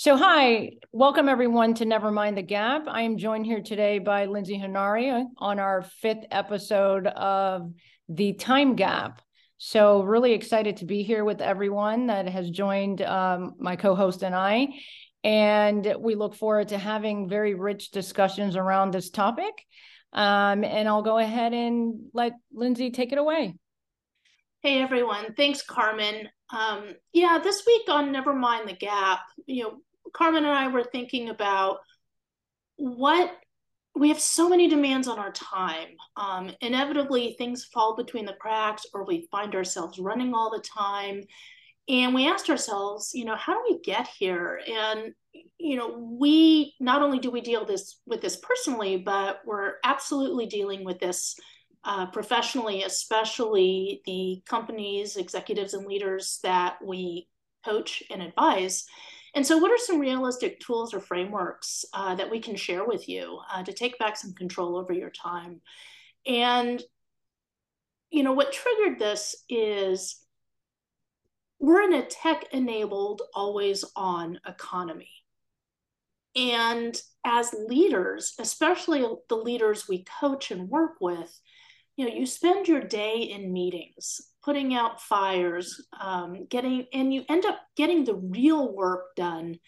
So, 0.00 0.16
hi, 0.16 0.74
welcome 0.92 1.28
everyone 1.28 1.74
to 1.74 1.84
Never 1.84 2.12
Mind 2.12 2.38
the 2.38 2.42
Gap. 2.42 2.84
I 2.86 3.02
am 3.02 3.18
joined 3.18 3.46
here 3.46 3.60
today 3.60 3.98
by 3.98 4.26
Lindsay 4.26 4.56
Hanari 4.56 5.26
on 5.38 5.58
our 5.58 5.82
fifth 5.82 6.24
episode 6.30 7.08
of 7.08 7.72
The 8.08 8.34
Time 8.34 8.76
Gap. 8.76 9.20
So, 9.56 10.04
really 10.04 10.34
excited 10.34 10.76
to 10.76 10.84
be 10.84 11.02
here 11.02 11.24
with 11.24 11.40
everyone 11.40 12.06
that 12.06 12.28
has 12.28 12.48
joined 12.48 13.02
um, 13.02 13.54
my 13.58 13.74
co 13.74 13.96
host 13.96 14.22
and 14.22 14.36
I. 14.36 14.68
And 15.24 15.96
we 15.98 16.14
look 16.14 16.36
forward 16.36 16.68
to 16.68 16.78
having 16.78 17.28
very 17.28 17.54
rich 17.54 17.90
discussions 17.90 18.54
around 18.54 18.92
this 18.92 19.10
topic. 19.10 19.64
Um, 20.12 20.62
and 20.62 20.86
I'll 20.86 21.02
go 21.02 21.18
ahead 21.18 21.52
and 21.52 22.02
let 22.12 22.34
Lindsay 22.52 22.92
take 22.92 23.10
it 23.10 23.18
away. 23.18 23.56
Hey 24.62 24.80
everyone, 24.80 25.34
thanks 25.34 25.62
Carmen. 25.62 26.28
Um, 26.50 26.94
yeah, 27.12 27.38
this 27.42 27.64
week 27.66 27.88
on 27.88 28.12
Never 28.12 28.32
Mind 28.32 28.68
the 28.68 28.74
Gap, 28.74 29.20
you 29.46 29.64
know, 29.64 29.78
Carmen 30.12 30.44
and 30.44 30.52
I 30.52 30.68
were 30.68 30.84
thinking 30.84 31.28
about 31.28 31.78
what 32.76 33.32
we 33.94 34.08
have 34.08 34.20
so 34.20 34.48
many 34.48 34.68
demands 34.68 35.08
on 35.08 35.18
our 35.18 35.32
time. 35.32 35.88
Um, 36.16 36.52
inevitably, 36.60 37.34
things 37.36 37.64
fall 37.64 37.96
between 37.96 38.26
the 38.26 38.36
cracks, 38.40 38.86
or 38.94 39.04
we 39.04 39.28
find 39.30 39.54
ourselves 39.54 39.98
running 39.98 40.34
all 40.34 40.50
the 40.50 40.62
time. 40.62 41.22
And 41.88 42.14
we 42.14 42.28
asked 42.28 42.50
ourselves, 42.50 43.12
you 43.14 43.24
know, 43.24 43.34
how 43.34 43.54
do 43.54 43.62
we 43.68 43.80
get 43.80 44.08
here? 44.18 44.60
And 44.68 45.14
you 45.58 45.76
know, 45.76 46.16
we 46.18 46.74
not 46.80 47.02
only 47.02 47.18
do 47.18 47.30
we 47.30 47.40
deal 47.40 47.64
this 47.64 48.00
with 48.06 48.20
this 48.20 48.36
personally, 48.36 48.96
but 48.96 49.40
we're 49.44 49.74
absolutely 49.84 50.46
dealing 50.46 50.84
with 50.84 50.98
this 50.98 51.36
uh, 51.84 52.06
professionally, 52.06 52.82
especially 52.82 54.02
the 54.04 54.42
companies, 54.46 55.16
executives, 55.16 55.74
and 55.74 55.86
leaders 55.86 56.38
that 56.42 56.76
we 56.84 57.28
coach 57.64 58.02
and 58.10 58.22
advise. 58.22 58.84
And 59.34 59.46
so, 59.46 59.58
what 59.58 59.70
are 59.70 59.78
some 59.78 60.00
realistic 60.00 60.60
tools 60.60 60.94
or 60.94 61.00
frameworks 61.00 61.84
uh, 61.92 62.14
that 62.14 62.30
we 62.30 62.40
can 62.40 62.56
share 62.56 62.84
with 62.84 63.08
you 63.08 63.40
uh, 63.52 63.62
to 63.62 63.72
take 63.72 63.98
back 63.98 64.16
some 64.16 64.34
control 64.34 64.76
over 64.76 64.92
your 64.92 65.10
time? 65.10 65.60
And, 66.26 66.82
you 68.10 68.22
know, 68.22 68.32
what 68.32 68.52
triggered 68.52 68.98
this 68.98 69.36
is 69.48 70.20
we're 71.58 71.82
in 71.82 71.94
a 71.94 72.06
tech 72.06 72.44
enabled, 72.52 73.22
always 73.34 73.84
on 73.96 74.40
economy. 74.46 75.10
And 76.36 77.00
as 77.24 77.54
leaders, 77.66 78.34
especially 78.38 79.04
the 79.28 79.34
leaders 79.34 79.88
we 79.88 80.04
coach 80.20 80.50
and 80.50 80.68
work 80.68 80.96
with, 81.00 81.40
you 81.96 82.06
know, 82.06 82.14
you 82.14 82.26
spend 82.26 82.68
your 82.68 82.80
day 82.80 83.22
in 83.22 83.52
meetings, 83.52 84.20
putting 84.48 84.74
out 84.74 85.02
fires, 85.02 85.78
um, 86.00 86.46
getting, 86.48 86.86
and 86.94 87.12
you 87.12 87.22
end 87.28 87.44
up 87.44 87.58
getting 87.76 88.02
the 88.02 88.14
real 88.14 88.74
work 88.74 89.14
done 89.14 89.58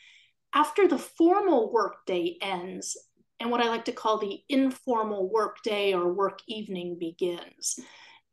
after 0.54 0.88
the 0.88 0.96
formal 0.96 1.70
work 1.70 1.96
day 2.06 2.38
ends 2.40 2.96
and 3.38 3.50
what 3.50 3.60
I 3.60 3.68
like 3.68 3.84
to 3.84 3.92
call 3.92 4.16
the 4.16 4.40
informal 4.48 5.30
work 5.30 5.58
day 5.62 5.92
or 5.92 6.14
work 6.14 6.38
evening 6.48 6.96
begins. 6.98 7.78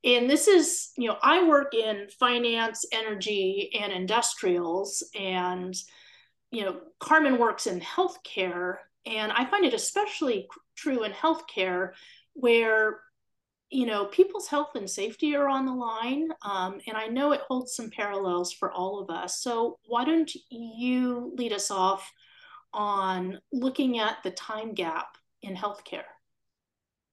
And 0.06 0.30
this 0.30 0.48
is, 0.48 0.92
you 0.98 1.10
know, 1.10 1.18
I 1.22 1.46
work 1.46 1.74
in 1.74 2.08
finance, 2.18 2.86
energy, 2.94 3.70
and 3.78 3.92
industrials, 3.92 5.04
and, 5.20 5.76
you 6.52 6.64
know, 6.64 6.80
Carmen 7.02 7.40
works 7.40 7.68
in 7.68 7.82
healthcare. 7.82 8.76
And 9.06 9.34
I 9.34 9.44
find 9.44 9.66
it 9.66 9.74
especially 9.74 10.48
true 10.78 11.04
in 11.04 11.12
healthcare 11.12 11.92
where 12.36 13.02
you 13.70 13.86
know, 13.86 14.06
people's 14.06 14.48
health 14.48 14.76
and 14.76 14.90
safety 14.90 15.36
are 15.36 15.50
on 15.50 15.66
the 15.66 15.74
line. 15.74 16.30
Um, 16.42 16.80
and 16.88 16.96
I 16.96 17.08
know 17.08 17.32
it 17.32 17.42
holds 17.48 17.76
some 17.76 17.90
parallels 17.90 18.54
for 18.54 18.72
all 18.72 19.00
of 19.00 19.10
us. 19.10 19.42
So, 19.42 19.80
why 19.88 20.06
don't 20.06 20.32
you 20.50 21.34
lead 21.36 21.54
us 21.54 21.70
off 21.70 22.12
on 22.74 23.40
looking 23.52 24.00
at 24.00 24.18
the 24.24 24.32
time 24.32 24.74
gap 24.74 25.18
in 25.42 25.56
healthcare? 25.56 26.04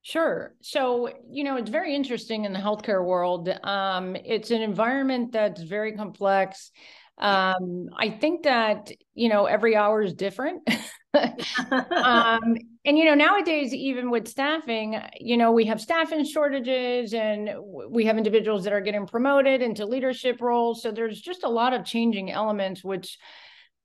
Sure. 0.02 0.54
So, 0.60 1.10
you 1.30 1.44
know, 1.44 1.56
it's 1.56 1.70
very 1.70 1.94
interesting 1.94 2.44
in 2.44 2.52
the 2.52 2.58
healthcare 2.58 3.04
world. 3.04 3.48
Um, 3.64 4.16
it's 4.16 4.50
an 4.50 4.60
environment 4.60 5.32
that's 5.32 5.62
very 5.62 5.92
complex. 5.92 6.70
Um, 7.16 7.88
I 7.96 8.10
think 8.10 8.42
that, 8.42 8.90
you 9.14 9.30
know, 9.30 9.46
every 9.46 9.76
hour 9.76 10.02
is 10.02 10.12
different. 10.12 10.68
um, 11.90 12.56
and 12.84 12.98
you 12.98 13.04
know 13.04 13.14
nowadays 13.14 13.72
even 13.72 14.10
with 14.10 14.28
staffing 14.28 15.00
you 15.18 15.36
know 15.36 15.52
we 15.52 15.64
have 15.66 15.80
staffing 15.80 16.24
shortages 16.24 17.14
and 17.14 17.50
we 17.88 18.04
have 18.04 18.18
individuals 18.18 18.64
that 18.64 18.72
are 18.72 18.80
getting 18.80 19.06
promoted 19.06 19.62
into 19.62 19.86
leadership 19.86 20.40
roles. 20.40 20.82
So 20.82 20.90
there's 20.90 21.20
just 21.20 21.44
a 21.44 21.48
lot 21.48 21.72
of 21.72 21.84
changing 21.84 22.30
elements 22.30 22.84
which 22.84 23.18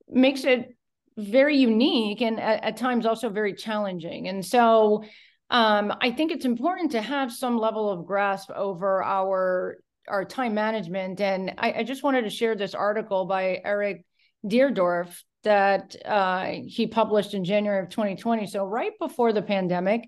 makes 0.09 0.43
it 0.43 0.75
very 1.17 1.57
unique 1.57 2.21
and 2.21 2.39
at, 2.39 2.63
at 2.63 2.77
times 2.77 3.05
also 3.05 3.29
very 3.29 3.53
challenging. 3.53 4.27
And 4.27 4.45
so 4.45 5.03
um, 5.51 5.91
i 6.01 6.11
think 6.11 6.31
it's 6.31 6.45
important 6.45 6.91
to 6.91 7.01
have 7.01 7.31
some 7.31 7.57
level 7.57 7.89
of 7.89 8.05
grasp 8.05 8.51
over 8.51 9.03
our 9.03 9.77
our 10.07 10.25
time 10.25 10.53
management. 10.53 11.21
And 11.21 11.53
I, 11.57 11.73
I 11.73 11.83
just 11.83 12.03
wanted 12.03 12.23
to 12.23 12.29
share 12.29 12.55
this 12.55 12.75
article 12.75 13.25
by 13.25 13.61
eric 13.63 14.05
Deardorff 14.45 15.21
that 15.43 15.95
uh, 16.05 16.51
he 16.65 16.87
published 16.87 17.33
in 17.33 17.43
January 17.43 17.83
of 17.83 17.89
2020, 17.89 18.47
so 18.47 18.65
right 18.65 18.93
before 18.99 19.33
the 19.33 19.41
pandemic. 19.41 20.07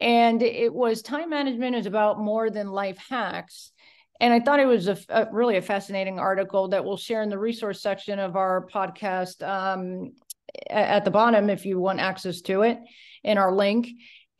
And 0.00 0.42
it 0.42 0.72
was 0.72 1.02
time 1.02 1.30
management 1.30 1.76
is 1.76 1.86
about 1.86 2.18
more 2.18 2.50
than 2.50 2.68
life 2.70 2.98
hacks. 3.08 3.70
And 4.20 4.32
I 4.32 4.40
thought 4.40 4.60
it 4.60 4.66
was 4.66 4.88
a, 4.88 4.98
a, 5.08 5.26
really 5.32 5.56
a 5.56 5.62
fascinating 5.62 6.18
article 6.18 6.68
that 6.68 6.84
we'll 6.84 6.96
share 6.96 7.22
in 7.22 7.30
the 7.30 7.38
resource 7.38 7.82
section 7.82 8.18
of 8.18 8.36
our 8.36 8.66
podcast 8.72 9.46
um, 9.46 10.12
at 10.70 11.04
the 11.04 11.10
bottom 11.10 11.50
if 11.50 11.64
you 11.64 11.78
want 11.78 12.00
access 12.00 12.40
to 12.42 12.62
it 12.62 12.78
in 13.22 13.38
our 13.38 13.52
link. 13.52 13.88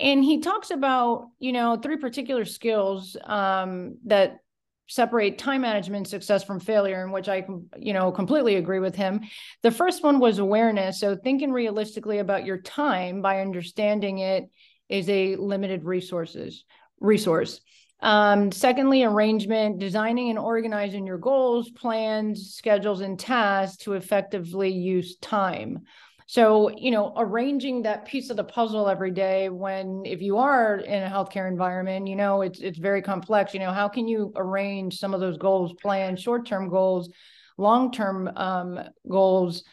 And 0.00 0.24
he 0.24 0.40
talks 0.40 0.70
about, 0.70 1.28
you 1.38 1.52
know, 1.52 1.76
three 1.76 1.96
particular 1.96 2.44
skills 2.44 3.16
um, 3.24 3.98
that 4.06 4.38
separate 4.86 5.38
time 5.38 5.62
management 5.62 6.08
success 6.08 6.44
from 6.44 6.60
failure 6.60 7.02
in 7.04 7.10
which 7.10 7.28
i 7.28 7.42
you 7.78 7.92
know 7.92 8.12
completely 8.12 8.56
agree 8.56 8.80
with 8.80 8.94
him. 8.94 9.20
The 9.62 9.70
first 9.70 10.02
one 10.02 10.18
was 10.18 10.38
awareness. 10.38 11.00
So 11.00 11.16
thinking 11.16 11.52
realistically 11.52 12.18
about 12.18 12.44
your 12.44 12.58
time 12.58 13.22
by 13.22 13.40
understanding 13.40 14.18
it 14.18 14.50
is 14.88 15.08
a 15.08 15.36
limited 15.36 15.84
resources 15.84 16.64
resource. 17.00 17.60
Um, 18.00 18.52
secondly 18.52 19.04
arrangement 19.04 19.78
designing 19.78 20.28
and 20.28 20.38
organizing 20.38 21.06
your 21.06 21.16
goals 21.16 21.70
plans 21.70 22.54
schedules 22.54 23.00
and 23.00 23.18
tasks 23.18 23.78
to 23.84 23.94
effectively 23.94 24.70
use 24.70 25.16
time 25.16 25.84
so, 26.26 26.70
you 26.76 26.90
know, 26.90 27.12
arranging 27.16 27.82
that 27.82 28.06
piece 28.06 28.30
of 28.30 28.36
the 28.36 28.44
puzzle 28.44 28.88
every 28.88 29.10
day 29.10 29.50
when 29.50 30.02
if 30.06 30.22
you 30.22 30.38
are 30.38 30.76
in 30.76 31.02
a 31.02 31.08
healthcare 31.08 31.48
environment, 31.48 32.06
you 32.06 32.16
know, 32.16 32.40
it's 32.40 32.60
it's 32.60 32.78
very 32.78 33.02
complex. 33.02 33.52
You 33.52 33.60
know, 33.60 33.72
how 33.72 33.88
can 33.88 34.08
you 34.08 34.32
arrange 34.34 34.98
some 34.98 35.12
of 35.12 35.20
those 35.20 35.36
goals, 35.36 35.74
plan 35.82 36.16
short-term 36.16 36.70
goals, 36.70 37.10
long-term 37.58 38.30
um, 38.36 38.80
goals, 39.08 39.64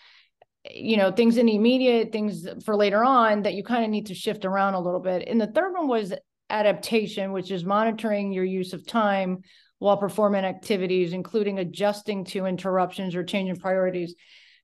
you 0.69 0.97
know, 0.97 1.11
things 1.11 1.37
in 1.37 1.45
the 1.45 1.55
immediate, 1.55 2.11
things 2.11 2.45
for 2.65 2.75
later 2.75 3.01
on 3.03 3.43
that 3.43 3.53
you 3.53 3.63
kind 3.63 3.85
of 3.85 3.89
need 3.89 4.07
to 4.07 4.13
shift 4.13 4.43
around 4.43 4.73
a 4.73 4.81
little 4.81 4.99
bit. 4.99 5.27
And 5.27 5.39
the 5.39 5.47
third 5.47 5.71
one 5.71 5.87
was 5.87 6.13
adaptation, 6.49 7.31
which 7.31 7.49
is 7.49 7.63
monitoring 7.63 8.33
your 8.33 8.43
use 8.43 8.73
of 8.73 8.85
time 8.85 9.39
while 9.79 9.95
performing 9.95 10.43
activities, 10.43 11.13
including 11.13 11.59
adjusting 11.59 12.25
to 12.25 12.45
interruptions 12.45 13.15
or 13.15 13.23
changing 13.23 13.55
priorities 13.55 14.15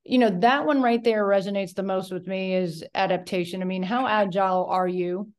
you 0.08 0.18
know 0.18 0.30
that 0.40 0.66
one 0.66 0.82
right 0.82 1.04
there 1.04 1.26
resonates 1.26 1.74
the 1.74 1.84
most 1.84 2.12
with 2.12 2.28
me 2.28 2.56
is 2.56 2.84
adaptation. 2.96 3.62
I 3.62 3.66
mean 3.66 3.84
how 3.84 4.08
agile 4.08 4.66
are 4.66 4.88
you 4.88 5.32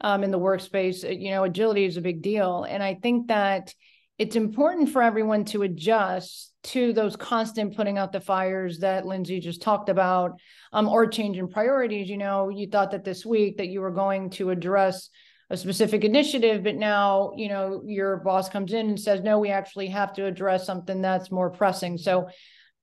um, 0.00 0.22
in 0.22 0.30
the 0.30 0.38
workspace? 0.38 1.04
Uh, 1.04 1.12
you 1.12 1.30
know 1.30 1.44
agility 1.44 1.84
is 1.84 1.96
a 1.96 2.02
big 2.02 2.22
deal. 2.22 2.64
And 2.64 2.82
i 2.82 2.94
think 2.94 3.28
that 3.28 3.74
it's 4.18 4.36
important 4.36 4.90
for 4.90 5.02
everyone 5.02 5.44
to 5.44 5.62
adjust 5.62 6.52
to 6.62 6.92
those 6.92 7.16
constant 7.16 7.76
putting 7.76 7.98
out 7.98 8.12
the 8.12 8.20
fires 8.20 8.78
that 8.78 9.06
lindsay 9.06 9.40
just 9.40 9.62
talked 9.62 9.88
about 9.88 10.32
um, 10.72 10.88
or 10.88 11.04
in 11.04 11.48
priorities. 11.48 12.08
You 12.08 12.18
know 12.18 12.48
you 12.50 12.68
thought 12.68 12.90
that 12.90 13.04
this 13.04 13.24
week 13.24 13.56
that 13.56 13.68
you 13.68 13.80
were 13.80 13.90
going 13.90 14.30
to 14.30 14.50
address 14.50 15.08
a 15.48 15.56
specific 15.56 16.02
initiative 16.04 16.64
but 16.64 16.74
now 16.74 17.30
you 17.36 17.48
know 17.48 17.82
your 17.86 18.18
boss 18.18 18.48
comes 18.48 18.72
in 18.72 18.88
and 18.88 19.00
says 19.00 19.20
no 19.20 19.38
we 19.38 19.50
actually 19.50 19.86
have 19.86 20.12
to 20.12 20.26
address 20.26 20.66
something 20.66 21.00
that's 21.00 21.30
more 21.30 21.50
pressing. 21.50 21.96
So 21.96 22.28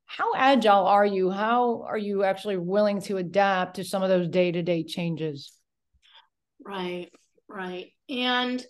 how 0.05 0.33
agile 0.35 0.85
are 0.85 1.05
you? 1.05 1.29
How 1.29 1.83
are 1.87 1.97
you 1.97 2.23
actually 2.23 2.57
willing 2.57 3.01
to 3.01 3.17
adapt 3.17 3.77
to 3.77 3.83
some 3.83 4.03
of 4.03 4.09
those 4.09 4.27
day 4.27 4.51
to 4.51 4.61
day 4.61 4.83
changes? 4.83 5.53
Right, 6.63 7.09
right. 7.47 7.91
And 8.09 8.63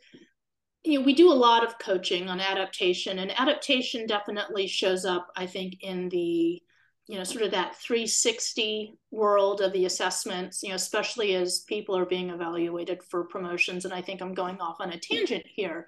you 0.84 1.00
know, 1.00 1.06
we 1.06 1.14
do 1.14 1.32
a 1.32 1.34
lot 1.34 1.66
of 1.66 1.80
coaching 1.80 2.30
on 2.30 2.40
adaptation, 2.40 3.20
and 3.20 3.38
adaptation 3.40 4.06
definitely 4.06 4.68
shows 4.68 5.06
up, 5.06 5.28
I 5.36 5.46
think, 5.46 5.78
in 5.82 6.10
the 6.10 6.62
you 7.08 7.18
know 7.18 7.24
sort 7.24 7.44
of 7.44 7.52
that 7.52 7.76
360 7.76 8.94
world 9.12 9.62
of 9.62 9.74
the 9.74 9.86
assessments 9.86 10.64
you 10.64 10.70
know 10.70 10.76
especially 10.76 11.36
as 11.36 11.66
people 11.68 11.98
are 11.98 12.06
being 12.06 12.30
evaluated 12.30 13.04
for 13.04 13.26
promotions 13.26 13.84
and 13.84 13.94
i 13.94 14.02
think 14.02 14.22
i'm 14.22 14.34
going 14.34 14.60
off 14.62 14.78
on 14.80 14.92
a 14.92 14.98
tangent 14.98 15.44
here 15.46 15.86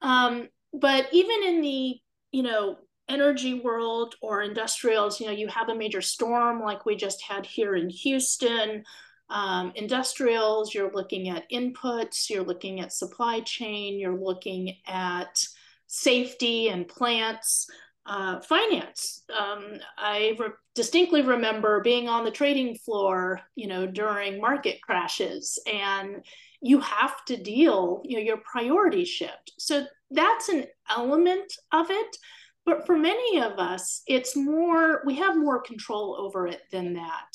um, 0.00 0.48
but 0.72 1.08
even 1.12 1.42
in 1.42 1.60
the 1.60 1.96
you 2.30 2.42
know 2.42 2.76
energy 3.12 3.60
world 3.60 4.14
or 4.22 4.42
industrials, 4.42 5.20
you 5.20 5.26
know, 5.26 5.32
you 5.32 5.48
have 5.48 5.68
a 5.68 5.74
major 5.74 6.00
storm 6.00 6.60
like 6.60 6.86
we 6.86 6.96
just 6.96 7.22
had 7.22 7.44
here 7.44 7.76
in 7.76 7.90
Houston. 7.90 8.84
Um, 9.28 9.72
industrials, 9.74 10.74
you're 10.74 10.92
looking 10.92 11.28
at 11.28 11.48
inputs, 11.50 12.30
you're 12.30 12.44
looking 12.44 12.80
at 12.80 12.92
supply 12.92 13.40
chain, 13.40 13.98
you're 14.00 14.18
looking 14.18 14.76
at 14.86 15.44
safety 15.86 16.68
and 16.68 16.88
plants. 16.88 17.68
Uh, 18.04 18.40
finance. 18.40 19.22
Um, 19.32 19.78
I 19.96 20.34
re- 20.36 20.48
distinctly 20.74 21.22
remember 21.22 21.80
being 21.82 22.08
on 22.08 22.24
the 22.24 22.32
trading 22.32 22.74
floor, 22.74 23.40
you 23.54 23.68
know, 23.68 23.86
during 23.86 24.40
market 24.40 24.82
crashes, 24.82 25.56
and 25.72 26.24
you 26.60 26.80
have 26.80 27.24
to 27.26 27.36
deal, 27.36 28.02
you 28.04 28.16
know, 28.16 28.22
your 28.24 28.38
priorities 28.38 29.08
shift. 29.08 29.52
So 29.56 29.86
that's 30.10 30.48
an 30.48 30.64
element 30.90 31.52
of 31.70 31.86
it. 31.90 32.16
But 32.64 32.86
for 32.86 32.96
many 32.96 33.40
of 33.40 33.58
us, 33.58 34.02
it's 34.06 34.36
more, 34.36 35.02
we 35.04 35.16
have 35.16 35.36
more 35.36 35.60
control 35.60 36.16
over 36.18 36.46
it 36.46 36.62
than 36.70 36.94
that. 36.94 37.26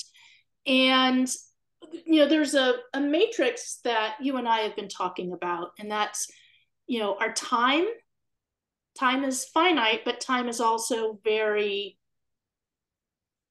And, 0.66 1.30
you 2.06 2.22
know, 2.22 2.30
there's 2.30 2.54
a, 2.54 2.76
a 2.94 3.02
matrix 3.02 3.80
that 3.84 4.16
you 4.22 4.38
and 4.38 4.48
I 4.48 4.60
have 4.60 4.76
been 4.76 4.88
talking 4.88 5.34
about, 5.34 5.72
and 5.80 5.92
that's, 5.92 6.28
you 6.88 7.00
know, 7.00 7.18
our 7.20 7.34
time. 7.34 7.86
Time 8.98 9.24
is 9.24 9.46
finite, 9.46 10.02
but 10.06 10.20
time 10.20 10.48
is 10.50 10.60
also 10.60 11.20
very, 11.24 12.00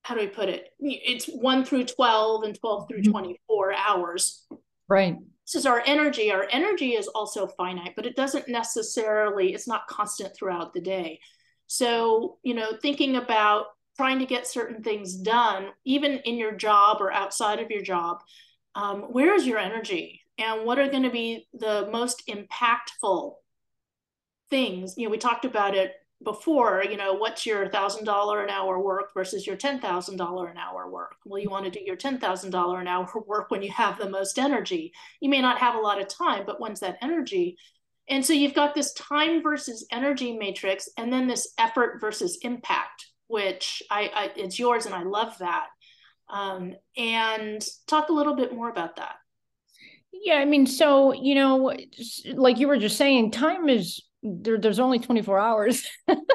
how 0.03 0.15
do 0.15 0.23
we 0.23 0.27
put 0.27 0.49
it? 0.49 0.71
It's 0.81 1.27
one 1.27 1.65
through 1.65 1.85
12 1.85 2.43
and 2.43 2.59
12 2.59 2.89
through 2.89 3.03
mm-hmm. 3.03 3.13
24 3.13 3.75
hours. 3.75 4.47
Right 4.89 5.17
this 5.47 5.55
is 5.55 5.67
our 5.67 5.83
energy. 5.87 6.33
Our 6.33 6.49
energy 6.51 6.95
is 6.95 7.07
also 7.07 7.47
finite, 7.47 7.95
but 7.95 8.05
it 8.05 8.17
doesn't 8.17 8.49
necessarily, 8.49 9.55
it's 9.55 9.69
not 9.69 9.87
constant 9.87 10.35
throughout 10.35 10.75
the 10.75 10.81
day. 10.81 11.21
So, 11.67 12.39
you 12.43 12.55
know, 12.55 12.73
thinking 12.81 13.17
about 13.17 13.67
trying 13.97 14.19
to 14.19 14.27
get 14.27 14.47
certain 14.47 14.83
things 14.83 15.17
done, 15.17 15.69
even 15.85 16.19
in 16.25 16.37
your 16.37 16.53
job 16.53 16.99
or 17.01 17.13
outside 17.13 17.61
of 17.61 17.71
your 17.71 17.83
job, 17.83 18.19
um, 18.75 19.03
where 19.03 19.35
is 19.35 19.47
your 19.47 19.59
energy? 19.59 20.21
And 20.39 20.67
what 20.67 20.79
are 20.79 20.91
going 20.91 21.03
to 21.03 21.11
be 21.11 21.49
the 21.55 21.89
most 21.91 22.23
impactful 22.29 23.35
things? 24.51 24.95
You 24.97 25.05
know, 25.07 25.11
we 25.11 25.19
talked 25.19 25.47
about 25.47 25.75
it 25.75 25.95
before, 26.23 26.83
you 26.89 26.97
know, 26.97 27.15
what's 27.15 27.45
your 27.45 27.69
thousand 27.69 28.05
dollar 28.05 28.43
an 28.43 28.51
hour 28.51 28.79
work 28.81 29.13
versus 29.15 29.47
your 29.47 29.57
ten 29.57 29.81
thousand 29.81 30.17
dollar 30.17 30.49
an 30.49 30.57
hour 30.59 30.91
work? 30.91 31.17
Well, 31.25 31.41
you 31.41 31.51
want 31.51 31.65
to 31.65 31.71
do 31.71 31.85
your 31.85 31.97
ten 31.97 32.19
thousand 32.19 32.51
dollar 32.51 32.81
an 32.81 32.87
hour 32.87 33.09
work 33.27 33.51
when 33.51 33.63
you 33.63 33.71
have 33.73 33.99
the 33.99 34.09
most 34.09 34.39
energy. 34.39 34.93
You 35.21 35.31
may 35.31 35.41
not 35.41 35.59
have 35.59 35.75
a 35.75 35.81
lot 35.81 36.01
of 36.01 36.09
time, 36.09 36.45
but 36.47 36.61
when's 36.61 36.81
that 36.81 36.99
energy? 37.03 37.59
And 38.09 38.25
so 38.25 38.33
you've 38.33 38.55
got 38.55 38.75
this 38.75 38.93
time 38.93 39.43
versus 39.43 39.87
energy 39.91 40.37
matrix, 40.37 40.89
and 40.97 41.13
then 41.13 41.27
this 41.27 41.53
effort 41.59 42.01
versus 42.01 42.39
impact, 42.43 43.07
which 43.27 43.83
I, 43.91 44.11
I 44.15 44.31
it's 44.37 44.59
yours, 44.59 44.87
and 44.87 44.95
I 44.95 45.03
love 45.03 45.37
that. 45.39 45.67
Um, 46.29 46.75
and 46.97 47.65
talk 47.87 48.09
a 48.09 48.13
little 48.13 48.35
bit 48.35 48.55
more 48.55 48.69
about 48.69 48.97
that. 48.97 49.17
Yeah, 50.13 50.37
I 50.37 50.45
mean, 50.45 50.67
so 50.67 51.13
you 51.13 51.35
know, 51.35 51.73
like 52.35 52.59
you 52.59 52.69
were 52.69 52.79
just 52.79 52.97
saying, 52.97 53.33
time 53.33 53.69
is 53.69 54.01
there, 54.43 54.59
there's 54.59 54.79
only 54.79 54.99
24 54.99 55.39
hours. 55.39 55.87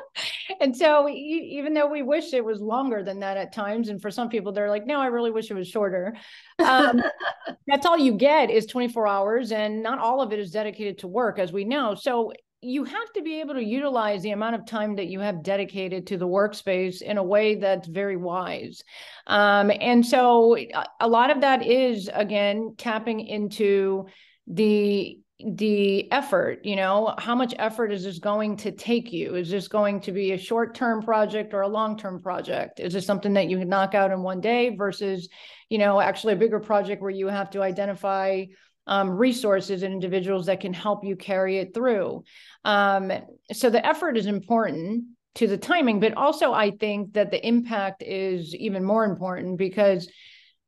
and 0.62 0.76
so 0.76 1.08
even 1.10 1.74
though 1.74 1.88
we 1.88 2.02
wish 2.02 2.34
it 2.34 2.44
was 2.44 2.62
longer 2.62 3.04
than 3.04 3.20
that 3.20 3.38
at 3.38 3.54
times, 3.54 3.90
and 3.90 4.02
for 4.02 4.12
some 4.12 4.30
people, 4.30 4.52
they're 4.52 4.70
like, 4.70 4.86
no, 4.86 5.00
I 5.00 5.08
really 5.08 5.32
wish 5.32 5.50
it 5.50 5.56
was 5.56 5.68
shorter. 5.68 6.16
Um, 6.60 7.02
that's 7.68 7.86
all 7.86 7.98
you 7.98 8.14
get 8.14 8.50
is 8.50 8.66
24 8.66 9.08
hours, 9.08 9.52
and 9.52 9.84
not 9.84 10.00
all 10.00 10.22
of 10.22 10.32
it 10.32 10.40
is 10.40 10.52
dedicated 10.52 11.00
to 11.00 11.08
work, 11.08 11.40
as 11.40 11.52
we 11.52 11.66
know. 11.66 11.96
So 11.96 12.34
you 12.62 12.84
have 12.84 13.12
to 13.14 13.24
be 13.24 13.40
able 13.40 13.56
to 13.56 13.64
utilize 13.64 14.22
the 14.22 14.32
amount 14.32 14.56
of 14.56 14.68
time 14.68 14.96
that 14.96 15.08
you 15.08 15.20
have 15.20 15.42
dedicated 15.42 16.06
to 16.08 16.18
the 16.18 16.28
workspace 16.28 17.02
in 17.02 17.18
a 17.18 17.24
way 17.24 17.56
that's 17.56 17.88
very 17.88 18.18
wise. 18.18 18.84
Um, 19.26 19.72
and 19.82 20.06
so 20.06 20.56
a 21.00 21.08
lot 21.08 21.32
of 21.32 21.42
that 21.42 21.66
is, 21.66 22.10
again, 22.14 22.76
tapping 22.78 23.20
into 23.20 24.06
the 24.46 25.18
the 25.46 26.12
effort 26.12 26.64
you 26.64 26.76
know? 26.76 27.14
How 27.18 27.36
much 27.36 27.54
effort 27.58 27.92
is 27.92 28.04
this 28.04 28.20
going 28.20 28.58
to 28.58 28.72
take 28.72 29.12
you? 29.12 29.36
Is 29.36 29.50
this 29.50 29.68
going 29.68 30.02
to 30.02 30.12
be 30.12 30.32
a 30.32 30.38
short-term 30.38 31.02
project 31.02 31.54
or 31.54 31.62
a 31.62 31.68
long-term 31.68 32.22
project? 32.22 32.80
Is 32.80 32.94
this 32.94 33.06
something 33.06 33.34
that 33.34 33.50
you 33.50 33.58
can 33.58 33.70
knock 33.70 33.94
out 33.94 34.12
in 34.12 34.22
one 34.22 34.42
day 34.42 34.76
versus 34.76 35.30
you 35.70 35.78
know 35.78 36.00
actually 36.00 36.34
a 36.34 36.38
bigger 36.38 36.60
project 36.60 37.02
where 37.02 37.12
you 37.12 37.28
have 37.28 37.50
to 37.52 37.62
identify 37.62 38.46
um, 38.88 39.10
resources 39.10 39.84
and 39.84 39.94
individuals 39.94 40.48
that 40.48 40.60
can 40.60 40.74
help 40.74 41.04
you 41.04 41.16
carry 41.16 41.58
it 41.58 41.74
through? 41.74 42.24
Um, 42.66 43.12
so 43.52 43.70
the 43.70 43.86
effort 43.86 44.18
is 44.18 44.26
important 44.26 45.06
to 45.34 45.48
the 45.48 45.58
timing 45.58 46.00
but 46.00 46.14
also 46.16 46.52
i 46.52 46.72
think 46.72 47.14
that 47.14 47.32
the 47.32 47.48
impact 47.48 48.04
is 48.04 48.54
even 48.56 48.84
more 48.84 49.06
important 49.06 49.58
because 49.58 50.10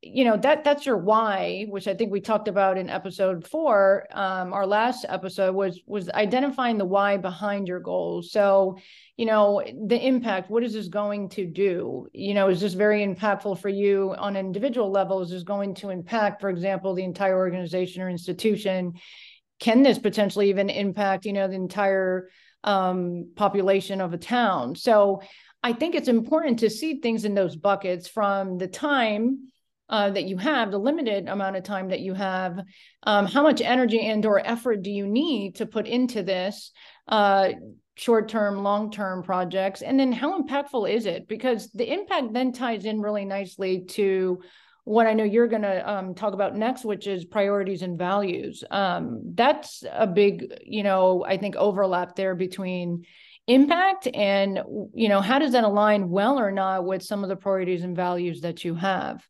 you 0.06 0.26
know 0.26 0.36
that 0.36 0.64
that's 0.64 0.86
your 0.86 0.98
why 0.98 1.66
which 1.70 1.88
i 1.88 1.94
think 1.94 2.12
we 2.12 2.20
talked 2.20 2.50
about 2.50 2.78
in 2.78 2.90
episode 2.90 3.48
four 3.48 4.06
um, 4.12 4.52
our 4.52 4.68
last 4.68 5.06
episode 5.08 5.56
was 5.56 5.82
was 5.86 6.10
identifying 6.10 6.78
the 6.78 6.86
why 6.86 7.18
behind 7.18 7.68
your 7.68 7.80
goals. 7.80 8.32
So 8.32 8.78
you 9.18 9.26
know 9.26 9.64
the 9.88 10.06
impact 10.06 10.50
what 10.50 10.64
is 10.64 10.74
this 10.74 10.88
going 10.88 11.30
to 11.30 11.46
do? 11.46 12.08
You 12.14 12.34
know 12.34 12.50
is 12.50 12.62
this 12.62 12.74
very 12.74 13.06
impactful 13.06 13.60
for 13.60 13.70
you 13.70 14.14
on 14.18 14.36
an 14.36 14.46
individual 14.46 14.92
level? 14.92 15.22
Is 15.22 15.30
this 15.30 15.44
going 15.44 15.76
to 15.76 15.90
impact 15.90 16.42
for 16.42 16.50
example 16.50 16.94
the 16.94 17.04
entire 17.04 17.38
organization 17.38 18.02
or 18.02 18.10
institution? 18.10 18.94
Can 19.60 19.84
this 19.84 20.00
potentially 20.00 20.50
even 20.50 20.70
impact 20.70 21.26
you 21.26 21.34
know 21.34 21.48
the 21.48 21.56
entire 21.56 22.30
um, 22.64 23.32
population 23.36 24.02
of 24.02 24.14
a 24.14 24.18
town? 24.18 24.76
So 24.76 25.22
i 25.66 25.72
think 25.72 25.96
it's 25.96 26.10
important 26.10 26.60
to 26.60 26.70
see 26.70 27.00
things 27.00 27.24
in 27.24 27.34
those 27.34 27.56
buckets 27.56 28.06
from 28.10 28.58
the 28.58 28.68
time 28.68 29.53
uh, 29.94 30.10
that 30.10 30.24
you 30.24 30.38
have, 30.38 30.72
the 30.72 30.78
limited 30.80 31.30
amount 31.30 31.56
of 31.56 31.62
time 31.62 31.90
that 31.90 32.00
you 32.00 32.16
have, 32.16 32.60
um, 33.04 33.28
how 33.28 33.44
much 33.44 33.62
energy 33.62 34.00
and 34.00 34.26
or 34.26 34.40
effort 34.44 34.82
do 34.82 34.90
you 34.90 35.06
need 35.06 35.54
to 35.54 35.68
put 35.68 35.86
into 35.86 36.24
this 36.24 36.72
uh, 37.08 37.50
short-term, 37.94 38.64
long-term 38.64 39.22
projects, 39.22 39.84
and 39.84 40.00
then 40.00 40.12
how 40.12 40.42
impactful 40.42 40.90
is 40.90 41.06
it? 41.06 41.28
Because 41.28 41.70
the 41.74 41.94
impact 41.94 42.34
then 42.34 42.52
ties 42.52 42.86
in 42.86 43.02
really 43.02 43.24
nicely 43.24 43.82
to 43.90 44.42
what 44.84 45.06
I 45.06 45.14
know 45.14 45.24
you're 45.24 45.48
going 45.48 45.62
to 45.62 45.88
um, 45.88 46.16
talk 46.16 46.34
about 46.34 46.56
next, 46.56 46.84
which 46.84 47.06
is 47.06 47.24
priorities 47.24 47.84
and 47.84 47.96
values. 47.96 48.64
Um, 48.72 49.22
that's 49.36 49.84
a 49.92 50.08
big, 50.08 50.60
you 50.66 50.82
know, 50.82 51.24
I 51.24 51.38
think 51.38 51.56
overlap 51.56 52.16
there 52.16 52.34
between 52.34 53.06
impact 53.46 54.08
and 54.14 54.62
you 54.94 55.10
know 55.10 55.20
how 55.20 55.38
does 55.38 55.52
that 55.52 55.66
align 55.66 56.10
well 56.10 56.40
or 56.40 56.50
not 56.50 56.86
with 56.86 57.04
some 57.04 57.24
of 57.24 57.30
the 57.30 57.36
priorities 57.36 57.84
and 57.84 57.94
values 57.94 58.40
that 58.40 58.64
you 58.64 58.74
have 58.74 59.22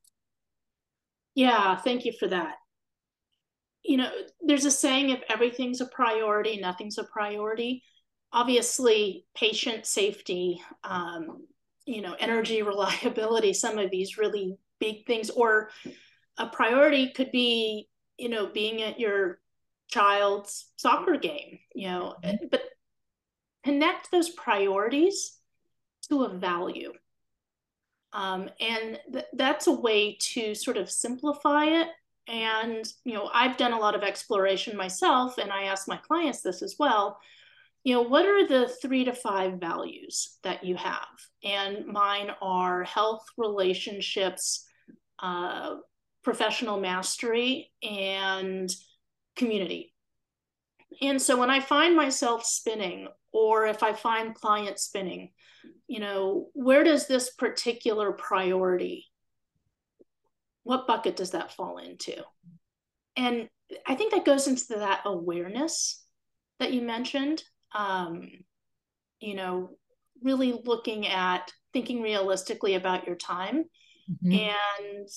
yeah, 1.36 1.76
thank 1.76 2.06
you 2.06 2.14
for 2.18 2.28
that. 2.28 2.56
You 3.84 3.98
know, 3.98 4.10
there's 4.42 4.66
a 4.66 4.72
saying 4.72 5.10
if 5.10 5.22
everything's 5.30 5.82
a 5.82 5.86
priority, 5.88 6.58
nothing's 6.58 6.98
a 6.98 7.04
priority. 7.04 7.84
Obviously, 8.32 9.26
patient 9.36 9.86
safety, 9.86 10.62
um, 10.84 11.46
you 11.86 12.02
know, 12.02 12.16
energy 12.20 12.62
reliability, 12.64 13.54
some 13.54 13.78
of 13.78 13.92
these 13.92 14.18
really 14.18 14.58
big 14.80 15.06
things, 15.06 15.30
or 15.30 15.70
a 16.38 16.48
priority 16.48 17.12
could 17.12 17.32
be, 17.32 17.90
you 18.18 18.30
know, 18.30 18.48
being 18.48 18.82
at 18.82 19.00
your 19.00 19.40
child's 19.90 20.72
soccer 20.78 21.18
game, 21.18 21.60
you 21.76 21.88
know, 21.88 22.16
mm-hmm. 22.24 22.46
but 22.50 22.62
connect 23.64 24.12
those 24.12 24.30
priorities 24.30 25.38
to 26.10 26.24
a 26.24 26.38
value. 26.38 26.92
Um, 28.14 28.50
and 28.60 29.00
th- 29.12 29.26
that's 29.34 29.68
a 29.68 29.72
way 29.72 30.18
to 30.20 30.54
sort 30.54 30.78
of 30.78 30.90
simplify 30.90 31.66
it. 31.66 31.88
And, 32.28 32.86
you 33.04 33.14
know, 33.14 33.30
I've 33.34 33.58
done 33.58 33.74
a 33.74 33.80
lot 33.80 33.96
of 33.96 34.04
exploration 34.04 34.78
myself, 34.78 35.38
and 35.38 35.52
I 35.52 35.64
ask 35.64 35.88
my 35.88 35.98
clients 35.98 36.42
this 36.42 36.62
as 36.62 36.76
well. 36.80 37.18
You 37.84 37.96
know, 37.96 38.02
what 38.04 38.26
are 38.26 38.48
the 38.48 38.70
three 38.82 39.04
to 39.04 39.14
five 39.14 39.60
values 39.60 40.38
that 40.44 40.64
you 40.64 40.76
have? 40.76 41.08
And 41.44 41.86
mine 41.86 42.30
are 42.42 42.84
health, 42.84 43.26
relationships, 43.36 44.66
uh, 45.20 45.78
professional 46.24 46.80
mastery, 46.80 47.72
and 47.82 48.74
community. 49.36 49.94
And 51.02 51.22
so 51.22 51.38
when 51.38 51.50
I 51.50 51.60
find 51.60 51.96
myself 51.96 52.46
spinning, 52.46 53.10
or 53.34 53.66
if 53.66 53.84
I 53.84 53.92
find 53.94 54.34
clients 54.36 54.84
spinning, 54.84 55.32
you 55.88 56.00
know, 56.00 56.50
where 56.54 56.84
does 56.84 57.08
this 57.08 57.32
particular 57.32 58.12
priority, 58.12 59.06
what 60.64 60.88
bucket 60.88 61.16
does 61.16 61.32
that 61.32 61.54
fall 61.54 61.78
into? 61.78 62.24
And 63.16 63.50
I 63.86 63.96
think 63.96 64.14
that 64.14 64.26
goes 64.26 64.48
into 64.48 64.66
that 64.70 65.02
awareness 65.06 66.04
that 66.60 66.74
you 66.74 66.82
mentioned. 66.82 67.44
Um, 67.76 68.30
you 69.20 69.36
know, 69.36 69.72
really 70.24 70.62
looking 70.66 71.08
at 71.08 71.52
thinking 71.74 72.02
realistically 72.02 72.76
about 72.76 73.06
your 73.06 73.16
time 73.16 73.66
mm-hmm. 74.10 74.32
and 74.32 75.08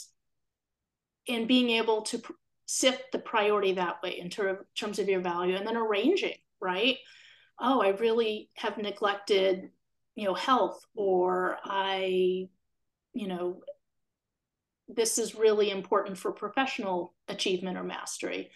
and 1.28 1.48
being 1.48 1.70
able 1.70 2.02
to 2.02 2.18
pr- 2.18 2.32
sift 2.66 3.12
the 3.12 3.18
priority 3.18 3.72
that 3.72 4.02
way 4.02 4.18
in 4.18 4.30
ter- 4.30 4.66
terms 4.78 4.98
of 4.98 5.08
your 5.08 5.20
value 5.20 5.54
and 5.54 5.66
then 5.66 5.76
arranging 5.76 6.34
right 6.60 6.96
oh 7.60 7.80
i 7.80 7.88
really 7.88 8.50
have 8.56 8.78
neglected 8.78 9.70
you 10.16 10.24
know, 10.24 10.34
health 10.34 10.84
or 10.96 11.58
I, 11.64 12.48
you 13.12 13.28
know, 13.28 13.60
this 14.88 15.18
is 15.18 15.34
really 15.34 15.70
important 15.70 16.18
for 16.18 16.32
professional 16.32 17.14
achievement 17.28 17.78
or 17.78 17.84
mastery. 17.84 18.50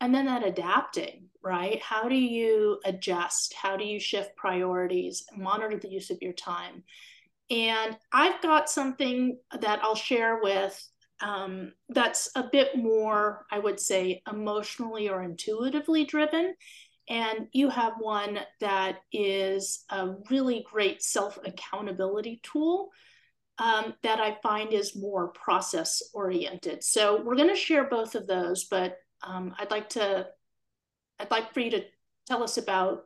And 0.00 0.14
then 0.14 0.26
that 0.26 0.46
adapting, 0.46 1.28
right? 1.42 1.80
How 1.80 2.08
do 2.08 2.14
you 2.16 2.80
adjust? 2.84 3.54
How 3.54 3.76
do 3.76 3.84
you 3.84 3.98
shift 3.98 4.36
priorities, 4.36 5.24
monitor 5.34 5.78
the 5.78 5.88
use 5.88 6.10
of 6.10 6.20
your 6.20 6.34
time? 6.34 6.84
And 7.50 7.96
I've 8.12 8.42
got 8.42 8.68
something 8.68 9.38
that 9.60 9.80
I'll 9.82 9.94
share 9.94 10.40
with 10.42 10.86
um, 11.20 11.72
that's 11.88 12.28
a 12.36 12.44
bit 12.50 12.76
more, 12.76 13.46
I 13.50 13.58
would 13.58 13.80
say, 13.80 14.22
emotionally 14.30 15.08
or 15.08 15.22
intuitively 15.22 16.04
driven. 16.04 16.54
And 17.08 17.48
you 17.52 17.70
have 17.70 17.94
one 17.98 18.40
that 18.60 18.98
is 19.12 19.84
a 19.90 20.14
really 20.30 20.66
great 20.70 21.02
self 21.02 21.38
accountability 21.44 22.40
tool 22.42 22.90
um, 23.58 23.94
that 24.02 24.20
I 24.20 24.38
find 24.42 24.72
is 24.72 24.96
more 24.96 25.28
process 25.28 26.02
oriented. 26.12 26.84
So 26.84 27.22
we're 27.22 27.36
going 27.36 27.48
to 27.48 27.56
share 27.56 27.84
both 27.84 28.14
of 28.14 28.26
those, 28.26 28.64
but 28.64 28.98
um, 29.22 29.54
I'd 29.58 29.70
like 29.70 29.88
to, 29.90 30.26
I'd 31.18 31.30
like 31.30 31.54
for 31.54 31.60
you 31.60 31.70
to 31.70 31.84
tell 32.26 32.42
us 32.42 32.58
about 32.58 33.04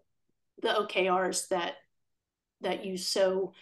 the 0.63 0.69
OKRs 0.69 1.49
that 1.49 1.75
that 2.63 2.85
you 2.85 2.97
so 2.97 3.53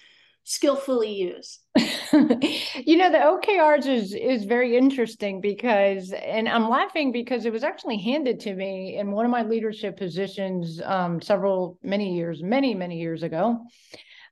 skillfully 0.48 1.12
use? 1.12 1.60
you 1.76 2.96
know, 2.96 3.10
the 3.10 3.18
OKRs 3.18 3.86
is 3.86 4.14
is 4.14 4.44
very 4.44 4.76
interesting 4.76 5.40
because, 5.40 6.12
and 6.12 6.48
I'm 6.48 6.68
laughing 6.68 7.12
because 7.12 7.44
it 7.44 7.52
was 7.52 7.62
actually 7.62 7.98
handed 7.98 8.40
to 8.40 8.54
me 8.54 8.96
in 8.96 9.12
one 9.12 9.24
of 9.24 9.30
my 9.30 9.42
leadership 9.42 9.96
positions 9.96 10.80
um, 10.84 11.20
several 11.20 11.78
many 11.82 12.16
years, 12.16 12.42
many 12.42 12.74
many 12.74 12.98
years 12.98 13.22
ago. 13.22 13.60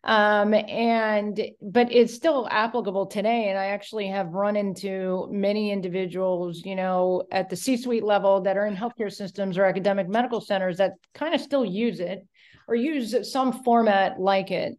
Um, 0.04 0.54
and 0.54 1.40
but 1.60 1.90
it's 1.90 2.14
still 2.14 2.48
applicable 2.50 3.06
today. 3.06 3.48
And 3.48 3.58
I 3.58 3.66
actually 3.66 4.06
have 4.06 4.28
run 4.28 4.56
into 4.56 5.28
many 5.30 5.72
individuals, 5.72 6.64
you 6.64 6.76
know, 6.76 7.24
at 7.32 7.50
the 7.50 7.56
C-suite 7.56 8.04
level 8.04 8.40
that 8.42 8.56
are 8.56 8.66
in 8.66 8.76
healthcare 8.76 9.12
systems 9.12 9.58
or 9.58 9.64
academic 9.64 10.08
medical 10.08 10.40
centers 10.40 10.78
that 10.78 10.92
kind 11.12 11.34
of 11.34 11.40
still 11.40 11.64
use 11.64 11.98
it 11.98 12.24
or 12.68 12.74
use 12.76 13.30
some 13.30 13.64
format 13.64 14.20
like 14.20 14.50
it. 14.50 14.78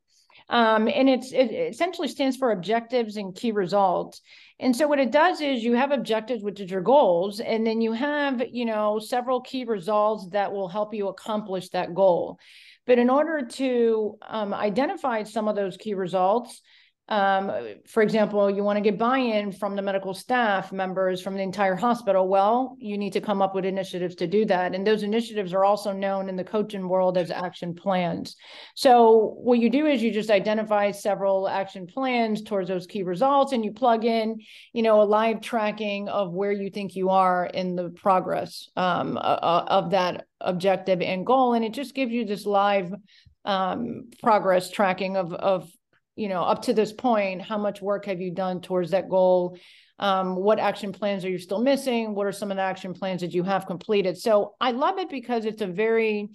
Um, 0.49 0.87
and 0.87 1.09
it's 1.09 1.33
it 1.33 1.51
essentially 1.51 2.07
stands 2.07 2.37
for 2.37 2.51
objectives 2.51 3.17
and 3.17 3.35
key 3.35 3.51
results. 3.51 4.21
And 4.59 4.75
so 4.75 4.87
what 4.87 4.99
it 4.99 5.11
does 5.11 5.41
is 5.41 5.63
you 5.63 5.73
have 5.73 5.91
objectives, 5.91 6.41
which 6.41 6.59
is 6.59 6.71
your 6.71 6.81
goals, 6.81 7.39
and 7.39 7.67
then 7.67 7.81
you 7.81 7.91
have, 7.91 8.41
you 8.51 8.65
know, 8.65 8.97
several 8.97 9.41
key 9.41 9.65
results 9.65 10.29
that 10.29 10.51
will 10.51 10.69
help 10.69 10.93
you 10.93 11.09
accomplish 11.09 11.69
that 11.69 11.93
goal. 11.93 12.39
But 12.85 12.97
in 12.97 13.09
order 13.09 13.45
to 13.45 14.17
um, 14.25 14.53
identify 14.53 15.23
some 15.23 15.49
of 15.49 15.55
those 15.55 15.75
key 15.75 15.93
results, 15.93 16.61
um, 17.09 17.51
for 17.85 18.03
example, 18.03 18.49
you 18.49 18.63
want 18.63 18.77
to 18.77 18.81
get 18.81 18.97
buy-in 18.97 19.53
from 19.53 19.75
the 19.75 19.81
medical 19.81 20.13
staff 20.13 20.73
members 20.73 21.21
from 21.21 21.35
the 21.35 21.41
entire 21.41 21.75
hospital. 21.75 22.27
Well, 22.27 22.75
you 22.79 22.97
need 22.97 23.13
to 23.13 23.21
come 23.21 23.41
up 23.41 23.55
with 23.55 23.65
initiatives 23.65 24.15
to 24.15 24.27
do 24.27 24.43
that. 24.45 24.75
And 24.75 24.85
those 24.85 25.03
initiatives 25.03 25.53
are 25.53 25.63
also 25.63 25.93
known 25.93 26.27
in 26.27 26.35
the 26.35 26.43
coaching 26.43 26.89
world 26.89 27.17
as 27.17 27.31
action 27.31 27.73
plans. 27.75 28.35
So 28.75 29.35
what 29.37 29.59
you 29.59 29.69
do 29.69 29.85
is 29.85 30.03
you 30.03 30.11
just 30.11 30.29
identify 30.29 30.91
several 30.91 31.47
action 31.47 31.87
plans 31.87 32.41
towards 32.41 32.67
those 32.67 32.87
key 32.87 33.03
results 33.03 33.53
and 33.53 33.63
you 33.63 33.71
plug 33.71 34.03
in, 34.03 34.41
you 34.73 34.83
know, 34.83 35.01
a 35.01 35.03
live 35.03 35.39
tracking 35.39 36.09
of 36.09 36.33
where 36.33 36.51
you 36.51 36.69
think 36.69 36.95
you 36.95 37.09
are 37.09 37.45
in 37.45 37.75
the 37.75 37.89
progress 37.89 38.69
um, 38.75 39.17
of 39.17 39.91
that 39.91 40.25
objective 40.41 41.01
and 41.01 41.25
goal. 41.25 41.53
And 41.53 41.63
it 41.63 41.73
just 41.73 41.95
gives 41.95 42.11
you 42.11 42.25
this 42.25 42.45
live 42.45 42.93
um, 43.45 44.09
progress 44.21 44.69
tracking 44.69 45.15
of, 45.15 45.33
of 45.33 45.71
you 46.17 46.27
know, 46.27 46.41
up 46.41 46.63
to 46.63 46.73
this 46.73 46.91
point, 46.91 47.41
how 47.41 47.57
much 47.57 47.81
work 47.81 48.05
have 48.05 48.19
you 48.19 48.31
done 48.31 48.59
towards 48.61 48.91
that 48.91 49.09
goal? 49.09 49.57
Um, 49.99 50.35
what 50.35 50.59
action 50.59 50.91
plans 50.91 51.23
are 51.25 51.29
you 51.29 51.39
still 51.39 51.61
missing? 51.61 52.13
What 52.13 52.27
are 52.27 52.31
some 52.31 52.51
of 52.51 52.57
the 52.57 52.63
action 52.63 52.93
plans 52.93 53.21
that 53.21 53.33
you 53.33 53.43
have 53.43 53.65
completed? 53.65 54.17
So 54.17 54.55
I 54.59 54.71
love 54.71 54.99
it 54.99 55.09
because 55.09 55.45
it's 55.45 55.61
a 55.61 55.67
very 55.67 56.29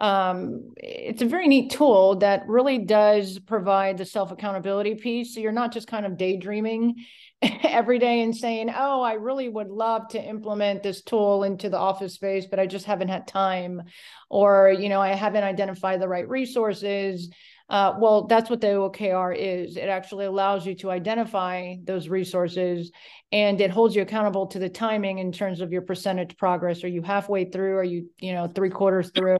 um, 0.00 0.72
it's 0.78 1.20
a 1.20 1.26
very 1.26 1.46
neat 1.46 1.72
tool 1.72 2.16
that 2.16 2.48
really 2.48 2.78
does 2.78 3.38
provide 3.38 3.98
the 3.98 4.06
self 4.06 4.32
accountability 4.32 4.94
piece. 4.94 5.34
So 5.34 5.40
you're 5.40 5.52
not 5.52 5.72
just 5.72 5.88
kind 5.88 6.06
of 6.06 6.16
daydreaming 6.16 7.04
every 7.42 7.98
day 7.98 8.22
and 8.22 8.34
saying, 8.34 8.72
"Oh, 8.74 9.02
I 9.02 9.14
really 9.14 9.50
would 9.50 9.68
love 9.68 10.08
to 10.08 10.22
implement 10.22 10.82
this 10.82 11.02
tool 11.02 11.44
into 11.44 11.68
the 11.68 11.76
office 11.76 12.14
space, 12.14 12.46
but 12.46 12.58
I 12.58 12.66
just 12.66 12.86
haven't 12.86 13.08
had 13.08 13.26
time," 13.26 13.82
or 14.30 14.74
you 14.76 14.88
know, 14.88 15.02
I 15.02 15.10
haven't 15.10 15.44
identified 15.44 16.00
the 16.00 16.08
right 16.08 16.26
resources. 16.26 17.28
Uh, 17.70 17.94
well, 18.00 18.26
that's 18.26 18.50
what 18.50 18.60
the 18.60 18.66
OKR 18.66 19.32
is. 19.36 19.76
It 19.76 19.88
actually 19.88 20.24
allows 20.24 20.66
you 20.66 20.74
to 20.76 20.90
identify 20.90 21.76
those 21.84 22.08
resources 22.08 22.90
and 23.30 23.60
it 23.60 23.70
holds 23.70 23.94
you 23.94 24.02
accountable 24.02 24.48
to 24.48 24.58
the 24.58 24.68
timing 24.68 25.18
in 25.18 25.30
terms 25.30 25.60
of 25.60 25.70
your 25.70 25.82
percentage 25.82 26.36
progress. 26.36 26.82
Are 26.82 26.88
you 26.88 27.00
halfway 27.00 27.44
through? 27.44 27.76
Are 27.76 27.84
you, 27.84 28.10
you 28.18 28.32
know, 28.32 28.48
three 28.48 28.70
quarters 28.70 29.12
through? 29.14 29.38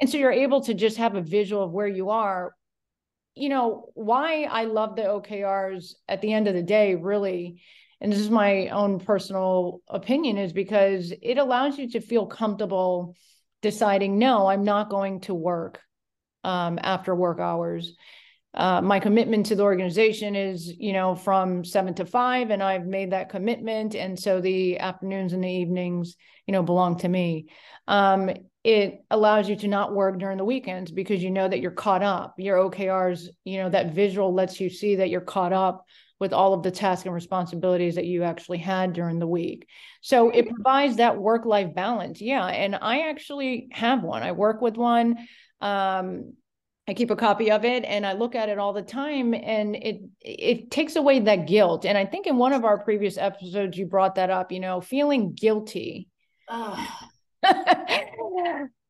And 0.00 0.08
so 0.08 0.16
you're 0.16 0.32
able 0.32 0.62
to 0.62 0.72
just 0.72 0.96
have 0.96 1.14
a 1.16 1.20
visual 1.20 1.62
of 1.62 1.72
where 1.72 1.86
you 1.86 2.08
are. 2.08 2.54
You 3.34 3.50
know, 3.50 3.90
why 3.92 4.44
I 4.44 4.64
love 4.64 4.96
the 4.96 5.02
OKRs 5.02 5.92
at 6.08 6.22
the 6.22 6.32
end 6.32 6.48
of 6.48 6.54
the 6.54 6.62
day, 6.62 6.94
really, 6.94 7.60
and 8.00 8.10
this 8.10 8.18
is 8.18 8.30
my 8.30 8.68
own 8.68 9.00
personal 9.00 9.82
opinion, 9.86 10.38
is 10.38 10.54
because 10.54 11.12
it 11.20 11.36
allows 11.36 11.78
you 11.78 11.90
to 11.90 12.00
feel 12.00 12.24
comfortable 12.24 13.14
deciding, 13.60 14.18
no, 14.18 14.46
I'm 14.46 14.64
not 14.64 14.88
going 14.88 15.20
to 15.22 15.34
work 15.34 15.80
um, 16.44 16.78
after 16.82 17.14
work 17.14 17.40
hours. 17.40 17.94
Uh, 18.52 18.80
my 18.80 18.98
commitment 18.98 19.46
to 19.46 19.54
the 19.54 19.62
organization 19.62 20.34
is, 20.34 20.74
you 20.76 20.92
know, 20.92 21.14
from 21.14 21.64
seven 21.64 21.94
to 21.94 22.04
five, 22.04 22.50
and 22.50 22.62
I've 22.62 22.86
made 22.86 23.12
that 23.12 23.28
commitment. 23.28 23.94
And 23.94 24.18
so 24.18 24.40
the 24.40 24.80
afternoons 24.80 25.32
and 25.32 25.44
the 25.44 25.48
evenings, 25.48 26.16
you 26.46 26.52
know, 26.52 26.62
belong 26.62 26.98
to 26.98 27.08
me. 27.08 27.46
Um, 27.86 28.30
it 28.64 29.04
allows 29.10 29.48
you 29.48 29.56
to 29.56 29.68
not 29.68 29.94
work 29.94 30.18
during 30.18 30.36
the 30.36 30.44
weekends 30.44 30.90
because 30.90 31.22
you 31.22 31.30
know 31.30 31.48
that 31.48 31.60
you're 31.60 31.70
caught 31.70 32.02
up. 32.02 32.34
Your 32.38 32.58
OKRs, 32.58 33.28
you 33.44 33.58
know, 33.58 33.70
that 33.70 33.94
visual 33.94 34.34
lets 34.34 34.60
you 34.60 34.68
see 34.68 34.96
that 34.96 35.10
you're 35.10 35.20
caught 35.20 35.52
up 35.52 35.84
with 36.20 36.34
all 36.34 36.52
of 36.52 36.62
the 36.62 36.70
tasks 36.70 37.06
and 37.06 37.14
responsibilities 37.14 37.94
that 37.94 38.04
you 38.04 38.22
actually 38.22 38.58
had 38.58 38.92
during 38.92 39.18
the 39.18 39.26
week. 39.26 39.66
So 40.02 40.28
it 40.28 40.48
provides 40.48 40.96
that 40.96 41.16
work 41.16 41.46
life 41.46 41.74
balance. 41.74 42.20
Yeah. 42.20 42.46
And 42.46 42.76
I 42.76 43.08
actually 43.08 43.68
have 43.72 44.02
one. 44.02 44.22
I 44.22 44.32
work 44.32 44.60
with 44.60 44.76
one. 44.76 45.16
Um, 45.62 46.34
I 46.86 46.94
keep 46.94 47.10
a 47.10 47.16
copy 47.16 47.50
of 47.50 47.64
it 47.64 47.84
and 47.84 48.04
I 48.04 48.12
look 48.12 48.34
at 48.34 48.48
it 48.48 48.58
all 48.58 48.72
the 48.72 48.82
time 48.82 49.32
and 49.32 49.76
it 49.76 50.00
it 50.20 50.70
takes 50.70 50.96
away 50.96 51.20
that 51.20 51.46
guilt. 51.46 51.84
And 51.84 51.96
I 51.96 52.04
think 52.04 52.26
in 52.26 52.36
one 52.36 52.52
of 52.52 52.64
our 52.64 52.82
previous 52.82 53.16
episodes 53.16 53.78
you 53.78 53.86
brought 53.86 54.16
that 54.16 54.28
up, 54.28 54.52
you 54.52 54.60
know, 54.60 54.80
feeling 54.80 55.32
guilty. 55.32 56.08
Oh. 56.48 56.86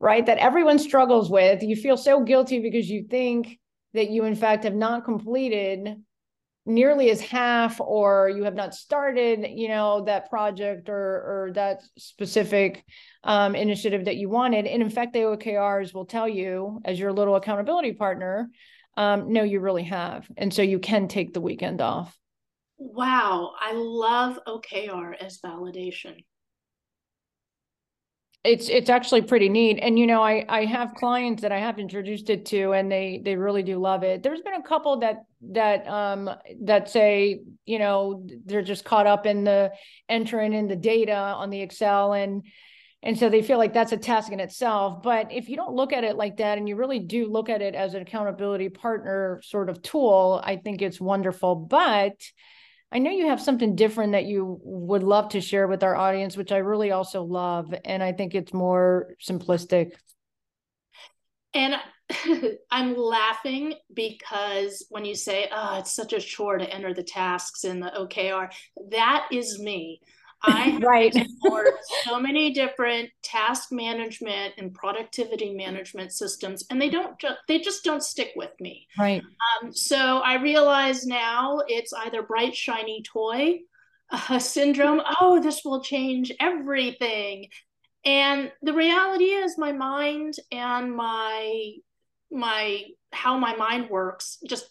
right? 0.00 0.24
That 0.24 0.38
everyone 0.38 0.78
struggles 0.78 1.30
with. 1.30 1.62
You 1.62 1.76
feel 1.76 1.96
so 1.96 2.24
guilty 2.24 2.60
because 2.60 2.88
you 2.88 3.04
think 3.08 3.58
that 3.92 4.08
you 4.10 4.24
in 4.24 4.34
fact 4.34 4.64
have 4.64 4.74
not 4.74 5.04
completed 5.04 6.02
nearly 6.66 7.10
as 7.10 7.20
half 7.20 7.80
or 7.80 8.28
you 8.28 8.44
have 8.44 8.54
not 8.54 8.74
started 8.74 9.46
you 9.48 9.68
know 9.68 10.04
that 10.04 10.28
project 10.28 10.88
or 10.88 10.94
or 10.96 11.50
that 11.54 11.82
specific 11.96 12.84
um, 13.24 13.54
initiative 13.54 14.04
that 14.04 14.16
you 14.16 14.28
wanted. 14.28 14.66
And 14.66 14.82
in 14.82 14.90
fact 14.90 15.12
the 15.12 15.20
okrs 15.20 15.94
will 15.94 16.06
tell 16.06 16.28
you 16.28 16.80
as 16.84 16.98
your 16.98 17.12
little 17.12 17.36
accountability 17.36 17.92
partner 17.92 18.50
um, 18.96 19.32
no 19.32 19.42
you 19.42 19.60
really 19.60 19.84
have. 19.84 20.28
And 20.36 20.52
so 20.52 20.62
you 20.62 20.78
can 20.78 21.08
take 21.08 21.32
the 21.32 21.40
weekend 21.40 21.80
off. 21.80 22.16
Wow. 22.78 23.52
I 23.58 23.72
love 23.74 24.38
okr 24.46 25.14
as 25.20 25.40
validation 25.40 26.24
it's 28.42 28.68
it's 28.70 28.88
actually 28.88 29.22
pretty 29.22 29.48
neat. 29.48 29.78
And 29.82 29.98
you 29.98 30.06
know 30.06 30.22
i 30.22 30.44
i 30.48 30.64
have 30.64 30.94
clients 30.94 31.42
that 31.42 31.52
i 31.52 31.58
have 31.58 31.78
introduced 31.78 32.30
it 32.30 32.46
to 32.46 32.72
and 32.72 32.90
they 32.90 33.20
they 33.22 33.36
really 33.36 33.62
do 33.62 33.78
love 33.78 34.02
it. 34.02 34.22
There's 34.22 34.40
been 34.40 34.54
a 34.54 34.62
couple 34.62 35.00
that 35.00 35.24
that 35.52 35.86
um 35.86 36.30
that 36.62 36.88
say 36.88 37.40
you 37.66 37.78
know 37.78 38.26
they're 38.46 38.62
just 38.62 38.84
caught 38.84 39.06
up 39.06 39.26
in 39.26 39.44
the 39.44 39.72
entering 40.08 40.54
in 40.54 40.68
the 40.68 40.76
data 40.76 41.14
on 41.14 41.50
the 41.50 41.60
excel 41.60 42.14
and 42.14 42.42
and 43.02 43.18
so 43.18 43.30
they 43.30 43.42
feel 43.42 43.56
like 43.56 43.72
that's 43.72 43.92
a 43.92 43.96
task 43.96 44.30
in 44.30 44.40
itself. 44.40 45.02
But 45.02 45.32
if 45.32 45.48
you 45.48 45.56
don't 45.56 45.74
look 45.74 45.94
at 45.94 46.04
it 46.04 46.16
like 46.16 46.36
that 46.36 46.58
and 46.58 46.68
you 46.68 46.76
really 46.76 46.98
do 46.98 47.30
look 47.30 47.48
at 47.48 47.62
it 47.62 47.74
as 47.74 47.94
an 47.94 48.02
accountability 48.02 48.68
partner 48.68 49.40
sort 49.42 49.70
of 49.70 49.80
tool 49.82 50.40
i 50.44 50.56
think 50.56 50.80
it's 50.80 51.00
wonderful. 51.00 51.54
But 51.56 52.14
I 52.92 52.98
know 52.98 53.10
you 53.10 53.28
have 53.28 53.40
something 53.40 53.76
different 53.76 54.12
that 54.12 54.24
you 54.24 54.60
would 54.64 55.04
love 55.04 55.28
to 55.30 55.40
share 55.40 55.68
with 55.68 55.84
our 55.84 55.94
audience, 55.94 56.36
which 56.36 56.50
I 56.50 56.58
really 56.58 56.90
also 56.90 57.22
love. 57.22 57.72
And 57.84 58.02
I 58.02 58.12
think 58.12 58.34
it's 58.34 58.52
more 58.52 59.14
simplistic. 59.22 59.92
And 61.54 61.76
I'm 62.70 62.96
laughing 62.96 63.74
because 63.94 64.86
when 64.90 65.04
you 65.04 65.14
say, 65.14 65.48
oh, 65.52 65.78
it's 65.78 65.94
such 65.94 66.12
a 66.12 66.20
chore 66.20 66.58
to 66.58 66.68
enter 66.68 66.92
the 66.92 67.04
tasks 67.04 67.64
in 67.64 67.78
the 67.78 67.92
OKR, 67.96 68.50
that 68.90 69.28
is 69.30 69.60
me. 69.60 70.00
I 70.42 70.78
right. 70.78 71.14
so 72.04 72.18
many 72.18 72.52
different 72.52 73.10
task 73.22 73.70
management 73.72 74.54
and 74.58 74.72
productivity 74.72 75.52
management 75.54 76.12
systems, 76.12 76.64
and 76.70 76.80
they 76.80 76.88
don't 76.88 77.18
just 77.18 77.36
they 77.46 77.58
just 77.58 77.84
don't 77.84 78.02
stick 78.02 78.32
with 78.36 78.52
me. 78.60 78.86
Right. 78.98 79.22
Um, 79.62 79.72
so 79.72 80.18
I 80.18 80.36
realize 80.36 81.06
now 81.06 81.60
it's 81.66 81.92
either 81.92 82.22
bright 82.22 82.56
shiny 82.56 83.02
toy 83.02 83.60
uh, 84.10 84.38
syndrome. 84.38 85.02
Oh, 85.20 85.42
this 85.42 85.62
will 85.64 85.82
change 85.82 86.32
everything. 86.40 87.48
And 88.04 88.50
the 88.62 88.72
reality 88.72 89.24
is, 89.24 89.58
my 89.58 89.72
mind 89.72 90.34
and 90.50 90.94
my 90.94 91.72
my 92.30 92.84
how 93.12 93.36
my 93.36 93.56
mind 93.56 93.90
works 93.90 94.38
just 94.46 94.68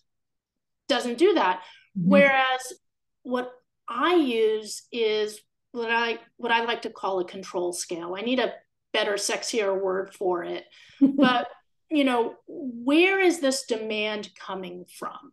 doesn't 0.87 1.19
do 1.19 1.33
that. 1.33 1.61
Mm-hmm. 1.97 2.09
Whereas 2.09 2.73
what 3.21 3.51
I 3.87 4.15
use 4.15 4.83
is 4.91 5.39
what 5.71 5.91
I 5.91 6.19
what 6.37 6.51
I 6.51 6.63
like 6.63 6.81
to 6.83 6.89
call 6.89 7.19
a 7.19 7.25
control 7.25 7.73
scale. 7.73 8.15
I 8.17 8.21
need 8.21 8.39
a 8.39 8.53
better, 8.93 9.13
sexier 9.13 9.79
word 9.79 10.13
for 10.13 10.43
it. 10.43 10.65
but 11.01 11.47
you 11.89 12.03
know, 12.03 12.35
where 12.47 13.19
is 13.19 13.39
this 13.39 13.65
demand 13.65 14.29
coming 14.35 14.85
from? 14.97 15.31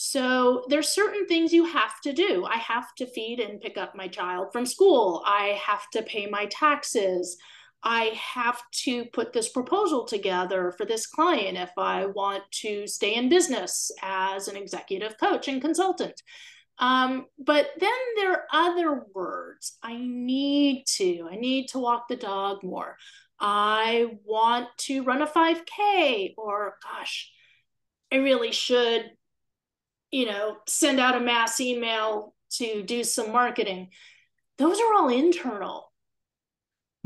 So 0.00 0.64
there's 0.68 0.88
certain 0.88 1.26
things 1.26 1.52
you 1.52 1.64
have 1.64 2.00
to 2.02 2.12
do. 2.12 2.44
I 2.44 2.56
have 2.58 2.94
to 2.98 3.06
feed 3.06 3.40
and 3.40 3.60
pick 3.60 3.76
up 3.76 3.96
my 3.96 4.06
child 4.06 4.52
from 4.52 4.64
school. 4.64 5.24
I 5.26 5.58
have 5.60 5.90
to 5.92 6.02
pay 6.02 6.26
my 6.26 6.46
taxes. 6.46 7.36
I 7.82 8.12
have 8.14 8.62
to 8.84 9.06
put 9.06 9.32
this 9.32 9.48
proposal 9.48 10.04
together 10.04 10.72
for 10.76 10.86
this 10.86 11.06
client 11.06 11.58
if 11.58 11.70
I 11.76 12.06
want 12.06 12.44
to 12.62 12.86
stay 12.86 13.14
in 13.14 13.28
business 13.28 13.90
as 14.02 14.46
an 14.46 14.56
executive 14.56 15.18
coach 15.18 15.48
and 15.48 15.60
consultant. 15.60 16.22
Um, 16.78 17.26
but 17.38 17.70
then 17.78 17.92
there 18.16 18.32
are 18.32 18.44
other 18.52 19.02
words. 19.14 19.76
I 19.82 19.96
need 19.98 20.84
to. 20.96 21.28
I 21.30 21.36
need 21.36 21.68
to 21.68 21.78
walk 21.78 22.08
the 22.08 22.16
dog 22.16 22.62
more. 22.62 22.96
I 23.40 24.18
want 24.24 24.68
to 24.78 25.02
run 25.02 25.22
a 25.22 25.26
5K, 25.26 26.34
or 26.36 26.74
gosh, 26.82 27.30
I 28.12 28.16
really 28.16 28.52
should, 28.52 29.10
you 30.10 30.26
know, 30.26 30.56
send 30.66 30.98
out 30.98 31.16
a 31.16 31.20
mass 31.20 31.60
email 31.60 32.34
to 32.54 32.82
do 32.82 33.04
some 33.04 33.32
marketing. 33.32 33.90
Those 34.56 34.80
are 34.80 34.94
all 34.94 35.08
internal. 35.08 35.92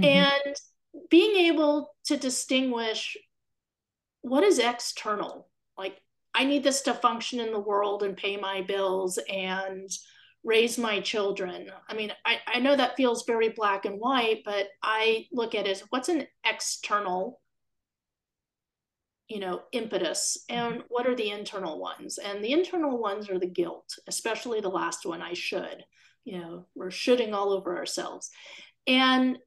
Mm-hmm. 0.00 0.04
And 0.04 0.56
being 1.10 1.52
able 1.52 1.94
to 2.06 2.16
distinguish 2.16 3.16
what 4.22 4.44
is 4.44 4.58
external, 4.58 5.48
I 6.34 6.44
need 6.44 6.64
this 6.64 6.82
to 6.82 6.94
function 6.94 7.40
in 7.40 7.52
the 7.52 7.60
world 7.60 8.02
and 8.02 8.16
pay 8.16 8.36
my 8.36 8.62
bills 8.62 9.18
and 9.28 9.90
raise 10.44 10.78
my 10.78 11.00
children. 11.00 11.70
I 11.88 11.94
mean, 11.94 12.12
I, 12.24 12.38
I 12.46 12.58
know 12.58 12.74
that 12.74 12.96
feels 12.96 13.24
very 13.24 13.50
black 13.50 13.84
and 13.84 14.00
white, 14.00 14.42
but 14.44 14.68
I 14.82 15.26
look 15.32 15.54
at 15.54 15.66
it 15.66 15.70
as 15.70 15.80
what's 15.90 16.08
an 16.08 16.26
external, 16.44 17.40
you 19.28 19.40
know, 19.40 19.62
impetus 19.72 20.38
and 20.48 20.74
mm-hmm. 20.74 20.82
what 20.88 21.06
are 21.06 21.14
the 21.14 21.30
internal 21.30 21.78
ones? 21.78 22.18
And 22.18 22.42
the 22.42 22.52
internal 22.52 22.98
ones 22.98 23.28
are 23.30 23.38
the 23.38 23.46
guilt, 23.46 23.94
especially 24.08 24.60
the 24.60 24.68
last 24.68 25.06
one, 25.06 25.22
I 25.22 25.34
should. 25.34 25.84
You 26.24 26.40
know, 26.40 26.66
we're 26.74 26.90
shooting 26.90 27.34
all 27.34 27.52
over 27.52 27.76
ourselves. 27.76 28.30
And 28.86 29.38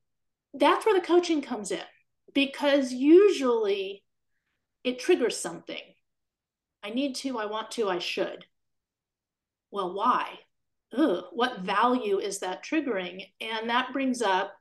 that's 0.54 0.86
where 0.86 1.00
the 1.00 1.06
coaching 1.06 1.42
comes 1.42 1.72
in 1.72 1.80
because 2.34 2.94
usually 2.94 4.04
it 4.84 5.00
triggers 5.00 5.38
something 5.38 5.82
I 6.86 6.92
need 6.92 7.16
to, 7.16 7.40
I 7.40 7.48
want 7.48 7.72
to, 7.72 7.90
I 7.90 7.98
should. 7.98 8.46
Well, 9.72 9.96
why? 9.96 10.40
Ugh, 10.96 11.24
what 11.34 11.62
value 11.62 12.20
is 12.20 12.40
that 12.40 12.64
triggering? 12.64 13.26
And 13.42 13.70
that 13.70 13.92
brings 13.92 14.22
up, 14.22 14.54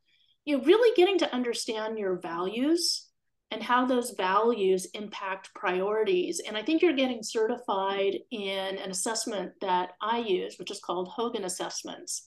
you 0.46 0.56
know, 0.56 0.64
really 0.64 0.94
getting 0.96 1.18
to 1.18 1.34
understand 1.34 1.98
your 1.98 2.18
values 2.18 3.08
and 3.50 3.62
how 3.62 3.84
those 3.84 4.14
values 4.16 4.86
impact 4.94 5.54
priorities. 5.54 6.40
And 6.40 6.56
I 6.56 6.62
think 6.62 6.80
you're 6.80 6.94
getting 6.94 7.22
certified 7.22 8.18
in 8.30 8.78
an 8.78 8.90
assessment 8.90 9.52
that 9.60 9.90
I 10.00 10.18
use, 10.18 10.58
which 10.58 10.70
is 10.70 10.80
called 10.80 11.08
Hogan 11.08 11.44
Assessments. 11.44 12.24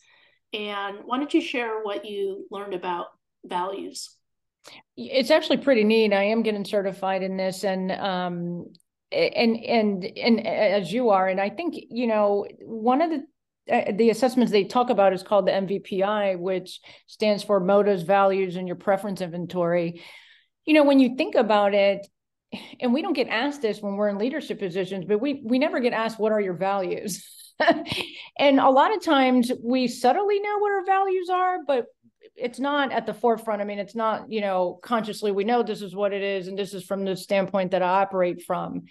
And 0.54 1.00
why 1.06 1.18
don't 1.18 1.34
you 1.34 1.42
share 1.42 1.82
what 1.82 2.06
you 2.06 2.46
learned 2.52 2.76
about 2.76 3.08
values? 3.44 4.16
It's 4.96 5.32
actually 5.32 5.58
pretty 5.58 5.84
neat. 5.84 6.14
I 6.14 6.24
am 6.24 6.44
getting 6.44 6.66
certified 6.66 7.24
in 7.24 7.36
this, 7.36 7.64
and 7.64 7.92
um, 7.92 8.68
and 9.12 9.56
and 9.58 10.06
and 10.18 10.46
as 10.46 10.92
you 10.92 11.10
are 11.10 11.28
and 11.28 11.40
i 11.40 11.50
think 11.50 11.76
you 11.90 12.08
know 12.08 12.46
one 12.62 13.02
of 13.02 13.10
the 13.10 13.24
uh, 13.72 13.92
the 13.98 14.10
assessments 14.10 14.52
they 14.52 14.64
talk 14.64 14.90
about 14.90 15.14
is 15.14 15.24
called 15.24 15.46
the 15.46 15.52
mvpi 15.52 16.40
which 16.40 16.80
stands 17.08 17.44
for 17.44 17.60
motives 17.60 18.04
values 18.04 18.56
and 18.56 18.68
your 18.68 18.78
preference 18.78 19.22
inventory. 19.22 20.02
You 20.66 20.74
know 20.74 20.84
when 20.84 21.00
you 21.00 21.16
think 21.16 21.36
about 21.36 21.74
it 21.74 22.08
and 22.80 22.94
we 22.94 23.02
don't 23.02 23.14
get 23.14 23.28
asked 23.28 23.62
this 23.62 23.82
when 23.82 23.96
we're 23.96 24.10
in 24.10 24.18
leadership 24.18 24.60
positions 24.60 25.06
but 25.06 25.20
we 25.20 25.42
we 25.46 25.60
never 25.60 25.80
get 25.80 25.94
asked 25.94 26.20
what 26.20 26.32
are 26.32 26.42
your 26.42 26.56
values? 26.58 27.26
And 28.40 28.60
a 28.60 28.70
lot 28.70 28.96
of 28.96 29.02
times 29.02 29.52
we 29.64 29.88
subtly 29.88 30.40
know 30.40 30.60
what 30.60 30.72
our 30.72 30.86
values 30.86 31.30
are 31.30 31.58
but 31.66 31.86
it's 32.38 32.60
not 32.60 32.92
at 32.92 33.06
the 33.06 33.14
forefront. 33.14 33.62
I 33.62 33.66
mean, 33.66 33.80
it's 33.80 33.96
not, 33.96 34.32
you 34.32 34.42
know, 34.42 34.80
consciously 34.84 35.32
we 35.32 35.44
know 35.44 35.64
this 35.64 35.82
is 35.82 35.96
what 35.96 36.14
it 36.14 36.22
is, 36.22 36.48
and 36.48 36.58
this 36.58 36.74
is 36.74 36.84
from 36.84 37.04
the 37.04 37.16
standpoint 37.16 37.72
that 37.72 37.82
I 37.82 38.02
operate 38.02 38.44
from. 38.44 38.84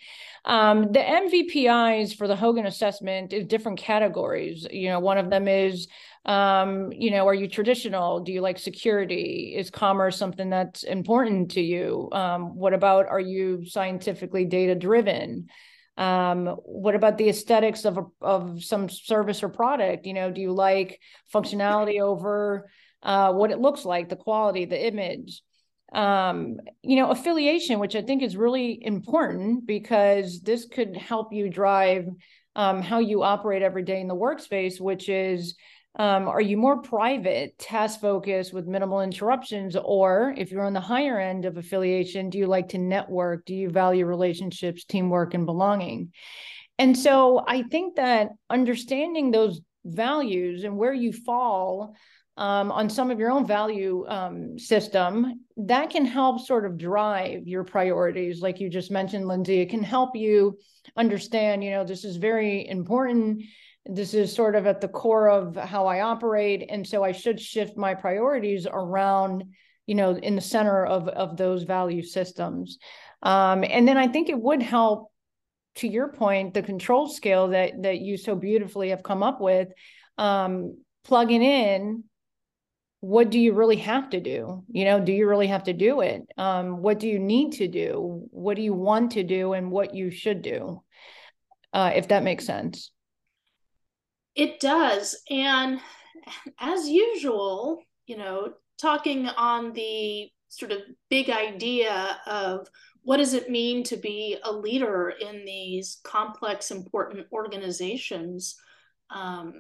Um, 0.44 0.92
the 0.92 0.98
MVPIs 0.98 2.16
for 2.16 2.26
the 2.26 2.37
Hogan 2.37 2.66
assessment 2.66 3.32
is 3.32 3.46
different 3.46 3.78
categories. 3.78 4.66
You 4.70 4.88
know, 4.88 5.00
one 5.00 5.18
of 5.18 5.30
them 5.30 5.46
is, 5.48 5.87
um, 6.24 6.92
you 6.92 7.11
know, 7.11 7.26
are 7.26 7.35
you 7.35 7.48
traditional? 7.48 8.20
Do 8.20 8.32
you 8.32 8.40
like 8.40 8.59
security? 8.59 9.54
Is 9.56 9.70
commerce 9.70 10.16
something 10.16 10.50
that's 10.50 10.82
important 10.82 11.52
to 11.52 11.61
you? 11.61 12.09
Um, 12.12 12.56
what 12.56 12.74
about 12.74 13.06
are 13.06 13.20
you 13.20 13.64
scientifically 13.64 14.44
data 14.44 14.74
driven? 14.74 15.48
um, 15.98 16.46
what 16.64 16.94
about 16.94 17.16
the 17.16 17.28
aesthetics 17.28 17.85
of 17.85 17.96
a, 17.96 18.04
of 18.20 18.62
some 18.62 18.88
service 18.88 19.42
or 19.42 19.48
product 19.48 20.06
you 20.06 20.12
know 20.12 20.30
do 20.30 20.40
you 20.40 20.52
like 20.52 21.00
functionality 21.32 22.00
over 22.00 22.68
uh, 23.02 23.32
what 23.32 23.50
it 23.50 23.61
looks 23.61 23.85
like, 23.85 24.09
the 24.09 24.16
quality, 24.16 24.64
the 24.64 24.87
image. 24.87 25.42
Um, 25.92 26.56
you 26.82 26.96
know, 26.96 27.11
affiliation, 27.11 27.78
which 27.78 27.94
I 27.94 28.02
think 28.02 28.22
is 28.22 28.37
really 28.37 28.85
important 28.85 29.66
because 29.66 30.40
this 30.40 30.66
could 30.66 30.96
help 30.96 31.32
you 31.32 31.48
drive 31.48 32.09
um, 32.56 32.82
how 32.82 32.98
you 32.98 33.22
operate 33.22 33.62
every 33.62 33.85
day 33.85 34.00
in 34.00 34.09
the 34.09 34.16
workspace, 34.16 34.80
which 34.80 35.09
is 35.09 35.54
um, 35.98 36.28
are 36.28 36.40
you 36.40 36.59
more 36.59 36.82
private, 36.82 37.59
task 37.59 38.00
focused 38.00 38.52
with 38.52 38.66
minimal 38.66 39.00
interruptions? 39.00 39.76
Or 39.76 40.35
if 40.37 40.50
you're 40.50 40.64
on 40.64 40.74
the 40.74 40.80
higher 40.80 41.18
end 41.18 41.46
of 41.46 41.56
affiliation, 41.56 42.28
do 42.28 42.38
you 42.38 42.46
like 42.46 42.68
to 42.70 42.78
network? 42.78 43.46
Do 43.46 43.54
you 43.54 43.70
value 43.70 44.04
relationships, 44.04 44.85
teamwork, 44.85 45.32
and 45.32 45.46
belonging? 45.46 46.12
And 46.78 46.96
so 46.96 47.42
I 47.46 47.62
think 47.62 47.96
that 47.96 48.28
understanding 48.50 49.30
those 49.30 49.61
values 49.87 50.64
and 50.64 50.76
where 50.76 50.92
you 50.92 51.12
fall 51.12 51.94
um, 52.37 52.70
on 52.70 52.90
some 52.90 53.11
of 53.11 53.18
your 53.18 53.31
own 53.31 53.46
value 53.46 54.05
um, 54.09 54.59
system, 54.59 55.40
that 55.57 55.90
can 55.90 56.05
help 56.05 56.40
sort 56.40 56.66
of 56.66 56.77
drive 56.77 57.46
your 57.46 57.64
priorities. 57.64 58.42
Like 58.42 58.61
you 58.61 58.68
just 58.68 58.90
mentioned, 58.90 59.27
Lindsay, 59.27 59.61
it 59.61 59.70
can 59.70 59.83
help 59.83 60.14
you 60.14 60.59
understand, 60.96 61.64
you 61.64 61.70
know, 61.70 61.85
this 61.85 62.05
is 62.05 62.16
very 62.16 62.68
important. 62.68 63.42
This 63.87 64.14
is 64.14 64.35
sort 64.35 64.55
of 64.55 64.66
at 64.66 64.81
the 64.81 64.88
core 64.88 65.31
of 65.31 65.57
how 65.57 65.87
I 65.87 66.01
operate. 66.01 66.66
And 66.68 66.87
so 66.87 67.03
I 67.03 67.12
should 67.12 67.40
shift 67.40 67.77
my 67.77 67.94
priorities 67.94 68.66
around, 68.70 69.44
you 69.87 69.94
know, 69.94 70.16
in 70.16 70.35
the 70.35 70.40
center 70.40 70.85
of, 70.85 71.09
of 71.09 71.37
those 71.37 71.62
value 71.62 72.03
systems. 72.03 72.79
Um, 73.22 73.64
and 73.64 73.88
then 73.88 73.96
I 73.96 74.09
think 74.09 74.29
it 74.29 74.38
would 74.38 74.62
help 74.62 75.11
to 75.77 75.88
your 75.88 76.09
point, 76.09 76.55
the 76.55 76.62
control 76.62 77.07
scale 77.09 77.49
that 77.49 77.83
that 77.83 77.99
you 77.99 78.16
so 78.16 78.35
beautifully 78.35 78.90
have 78.90 79.03
come 79.03 79.22
up 79.22 79.40
with, 79.40 79.68
um, 80.16 80.79
plugging 81.05 81.42
in 81.42 82.05
what 83.00 83.30
do 83.30 83.38
you 83.38 83.52
really 83.52 83.76
have 83.76 84.11
to 84.11 84.20
do? 84.20 84.64
You 84.68 84.85
know 84.85 85.00
do 85.00 85.12
you 85.12 85.28
really 85.28 85.46
have 85.48 85.64
to 85.64 85.72
do 85.72 86.00
it? 86.00 86.22
Um, 86.37 86.82
what 86.82 86.98
do 86.98 87.09
you 87.09 87.18
need 87.18 87.52
to 87.54 87.68
do? 87.68 88.26
What 88.30 88.56
do 88.56 88.62
you 88.62 88.74
want 88.74 89.12
to 89.12 89.22
do 89.22 89.52
and 89.52 89.70
what 89.70 89.94
you 89.94 90.11
should 90.11 90.42
do? 90.42 90.82
Uh, 91.72 91.92
if 91.94 92.09
that 92.09 92.22
makes 92.22 92.46
sense. 92.46 92.90
It 94.35 94.61
does. 94.61 95.16
And 95.30 95.80
as 96.59 96.88
usual 96.88 97.82
you 98.06 98.16
know 98.16 98.52
talking 98.78 99.28
on 99.28 99.72
the 99.72 100.30
sort 100.48 100.72
of 100.72 100.78
big 101.11 101.30
idea 101.30 102.18
of 102.26 102.66
what 103.02 103.18
does 103.18 103.35
it 103.35 103.50
mean 103.50 103.85
to 103.85 103.96
be 103.96 104.37
a 104.44 104.52
leader 104.52 105.12
in 105.20 105.44
these 105.44 106.00
complex 106.04 106.70
important 106.70 107.26
organizations 107.32 108.56
um, 109.11 109.52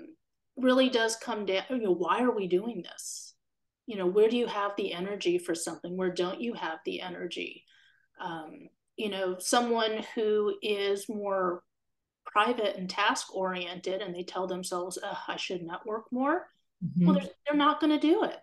really 0.56 0.88
does 0.88 1.16
come 1.16 1.44
down 1.44 1.64
you 1.70 1.78
know 1.78 1.94
why 1.94 2.22
are 2.22 2.34
we 2.34 2.46
doing 2.46 2.82
this 2.82 3.34
you 3.86 3.96
know 3.96 4.06
where 4.06 4.28
do 4.28 4.36
you 4.36 4.46
have 4.46 4.72
the 4.76 4.92
energy 4.92 5.38
for 5.38 5.54
something 5.54 5.96
where 5.96 6.12
don't 6.12 6.40
you 6.40 6.54
have 6.54 6.78
the 6.84 7.00
energy 7.00 7.64
um, 8.20 8.68
you 8.96 9.10
know 9.10 9.36
someone 9.38 10.04
who 10.14 10.54
is 10.62 11.08
more 11.08 11.62
private 12.24 12.76
and 12.76 12.90
task 12.90 13.34
oriented 13.34 14.00
and 14.00 14.14
they 14.14 14.22
tell 14.22 14.46
themselves 14.46 14.98
i 15.28 15.36
should 15.36 15.62
network 15.62 16.04
more 16.10 16.46
Mm-hmm. 16.84 17.06
Well, 17.06 17.14
they're, 17.14 17.30
they're 17.46 17.56
not 17.56 17.80
going 17.80 17.98
to 17.98 18.06
do 18.06 18.24
it. 18.24 18.36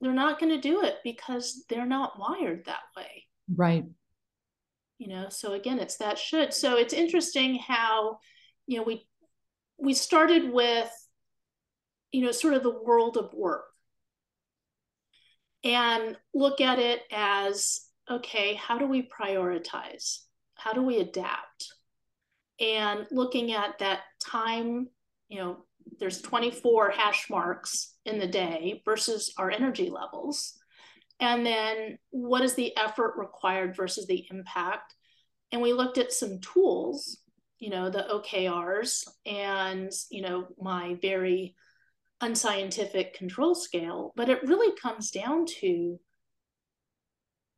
They're 0.00 0.12
not 0.12 0.40
going 0.40 0.52
to 0.52 0.60
do 0.60 0.82
it 0.82 0.96
because 1.04 1.64
they're 1.68 1.86
not 1.86 2.18
wired 2.18 2.64
that 2.64 2.82
way. 2.96 3.26
Right. 3.54 3.84
You 4.98 5.08
know, 5.08 5.28
so 5.28 5.52
again, 5.52 5.78
it's 5.78 5.98
that 5.98 6.18
should. 6.18 6.52
So 6.52 6.76
it's 6.76 6.94
interesting 6.94 7.56
how, 7.56 8.18
you 8.66 8.78
know, 8.78 8.84
we 8.84 9.06
we 9.82 9.94
started 9.94 10.52
with, 10.52 10.90
you 12.12 12.24
know, 12.24 12.30
sort 12.30 12.54
of 12.54 12.62
the 12.62 12.70
world 12.70 13.16
of 13.16 13.34
work 13.34 13.64
and 15.64 16.16
look 16.32 16.60
at 16.60 16.78
it 16.78 17.02
as 17.10 17.80
okay, 18.10 18.54
how 18.54 18.78
do 18.78 18.86
we 18.86 19.08
prioritize? 19.08 20.18
How 20.54 20.72
do 20.72 20.82
we 20.82 20.98
adapt? 20.98 21.72
And 22.60 23.06
looking 23.10 23.52
at 23.52 23.78
that 23.80 24.00
time, 24.24 24.88
you 25.28 25.38
know, 25.38 25.64
there's 25.98 26.20
24 26.20 26.90
hash 26.90 27.28
marks 27.28 27.94
in 28.04 28.18
the 28.18 28.26
day 28.26 28.82
versus 28.84 29.32
our 29.36 29.50
energy 29.50 29.90
levels. 29.90 30.54
And 31.18 31.44
then 31.44 31.98
what 32.10 32.42
is 32.42 32.54
the 32.54 32.76
effort 32.76 33.14
required 33.16 33.76
versus 33.76 34.06
the 34.06 34.26
impact? 34.30 34.94
And 35.50 35.60
we 35.60 35.72
looked 35.72 35.98
at 35.98 36.12
some 36.12 36.40
tools, 36.40 37.18
you 37.62 37.70
know, 37.70 37.88
the 37.88 38.04
OKRs 38.10 39.08
and, 39.24 39.92
you 40.10 40.20
know, 40.20 40.48
my 40.60 40.96
very 41.00 41.54
unscientific 42.20 43.14
control 43.14 43.54
scale, 43.54 44.12
but 44.16 44.28
it 44.28 44.42
really 44.42 44.76
comes 44.76 45.12
down 45.12 45.46
to 45.46 46.00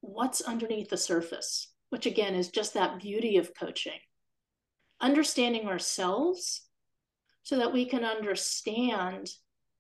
what's 0.03 0.43
underneath 0.43 0.91
the 0.91 0.99
surface, 0.99 1.73
which 1.89 2.05
again 2.05 2.35
is 2.35 2.51
just 2.51 2.75
that 2.75 3.01
beauty 3.01 3.39
of 3.39 3.55
coaching. 3.59 3.99
Understanding 5.01 5.69
ourselves 5.69 6.61
so 7.43 7.57
that 7.57 7.73
we 7.73 7.87
can 7.87 8.05
understand 8.05 9.31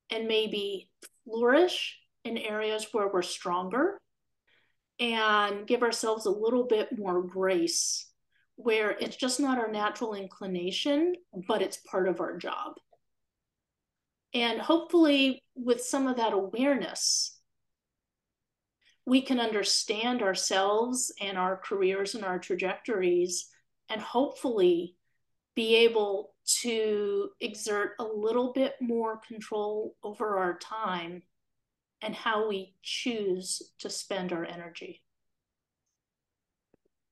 and 0.08 0.26
maybe 0.26 0.88
flourish 1.26 1.98
in 2.24 2.38
areas 2.38 2.86
where 2.92 3.08
we're 3.12 3.20
stronger 3.20 4.00
and 4.98 5.66
give 5.66 5.82
ourselves 5.82 6.24
a 6.24 6.30
little 6.30 6.64
bit 6.64 6.98
more 6.98 7.22
grace 7.22 8.10
where 8.56 8.92
it's 8.92 9.16
just 9.16 9.40
not 9.40 9.58
our 9.58 9.70
natural 9.70 10.14
inclination, 10.14 11.14
but 11.48 11.62
it's 11.62 11.76
part 11.78 12.08
of 12.08 12.20
our 12.20 12.36
job. 12.36 12.74
And 14.32 14.60
hopefully, 14.60 15.42
with 15.54 15.80
some 15.82 16.06
of 16.06 16.16
that 16.16 16.32
awareness, 16.32 17.38
we 19.06 19.20
can 19.22 19.38
understand 19.38 20.22
ourselves 20.22 21.12
and 21.20 21.38
our 21.38 21.56
careers 21.56 22.14
and 22.14 22.24
our 22.24 22.38
trajectories, 22.38 23.48
and 23.88 24.00
hopefully 24.00 24.96
be 25.54 25.76
able 25.76 26.34
to 26.62 27.30
exert 27.40 27.92
a 28.00 28.04
little 28.04 28.52
bit 28.52 28.74
more 28.80 29.20
control 29.28 29.94
over 30.02 30.38
our 30.38 30.58
time 30.58 31.22
and 32.02 32.14
how 32.14 32.48
we 32.48 32.74
choose 32.82 33.62
to 33.78 33.88
spend 33.88 34.32
our 34.32 34.44
energy. 34.44 35.03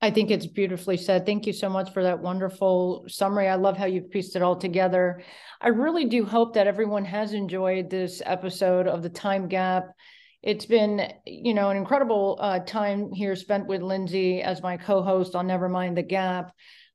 I 0.03 0.11
think 0.11 0.33
it's 0.33 0.47
beautifully 0.47 0.97
said. 0.97 1.25
Thank 1.25 1.47
you 1.47 1.53
so 1.53 1.69
much 1.69 1.93
for 1.93 2.03
that 2.03 2.21
wonderful 2.21 3.05
summary. 3.07 3.49
I 3.49 3.55
love 3.55 3.77
how 3.77 3.87
you've 3.87 4.11
pieced 4.11 4.35
it 4.35 4.43
all 4.43 4.57
together. 4.57 5.23
I 5.61 5.69
really 5.69 6.07
do 6.07 6.25
hope 6.25 6.55
that 6.55 6.67
everyone 6.67 7.05
has 7.05 7.35
enjoyed 7.35 7.89
this 7.89 8.21
episode 8.27 8.89
of 8.89 9.05
the 9.05 9.09
time 9.09 9.47
gap. 9.47 9.85
It's 10.43 10.67
been, 10.67 11.13
you 11.25 11.55
know, 11.55 11.71
an 11.71 11.77
incredible 11.77 12.37
uh, 12.41 12.59
time 12.59 13.13
here 13.13 13.37
spent 13.37 13.69
with 13.69 13.81
Lindsay 13.81 14.43
as 14.43 14.61
my 14.61 14.77
co-host 14.77 15.37
on 15.37 15.47
Never 15.47 15.69
Mind 15.69 15.97
the 15.97 16.03
Gap 16.03 16.53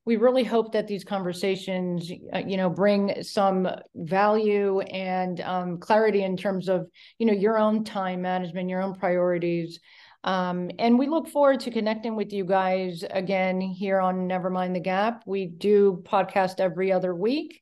we 0.08 0.15
really 0.15 0.46
hope 0.46 0.72
that 0.72 0.88
these 0.88 1.04
conversations, 1.04 2.10
uh, 2.34 2.38
you 2.38 2.56
know, 2.56 2.70
bring 2.70 3.22
some 3.24 3.67
value 3.93 4.80
and 4.80 5.41
um, 5.41 5.78
clarity 5.80 6.24
in 6.24 6.38
terms 6.38 6.70
of, 6.70 6.88
you 7.20 7.26
know, 7.26 7.34
your 7.34 7.58
own 7.58 7.84
time 7.84 8.22
management, 8.22 8.70
your 8.70 8.82
own 8.82 8.96
priorities. 8.96 9.82
Um, 10.28 10.72
and 10.78 11.00
we 11.00 11.08
look 11.08 11.30
forward 11.30 11.62
to 11.62 11.72
connecting 11.72 12.18
with 12.18 12.34
you 12.34 12.44
guys 12.44 13.06
again 13.10 13.62
here 13.62 14.02
on 14.02 14.28
Never 14.28 14.50
Mind 14.50 14.76
the 14.76 14.82
Gap. 14.82 15.24
We 15.26 15.46
do 15.46 16.04
podcast 16.06 16.60
every 16.60 16.92
other 16.92 17.16
week. 17.16 17.62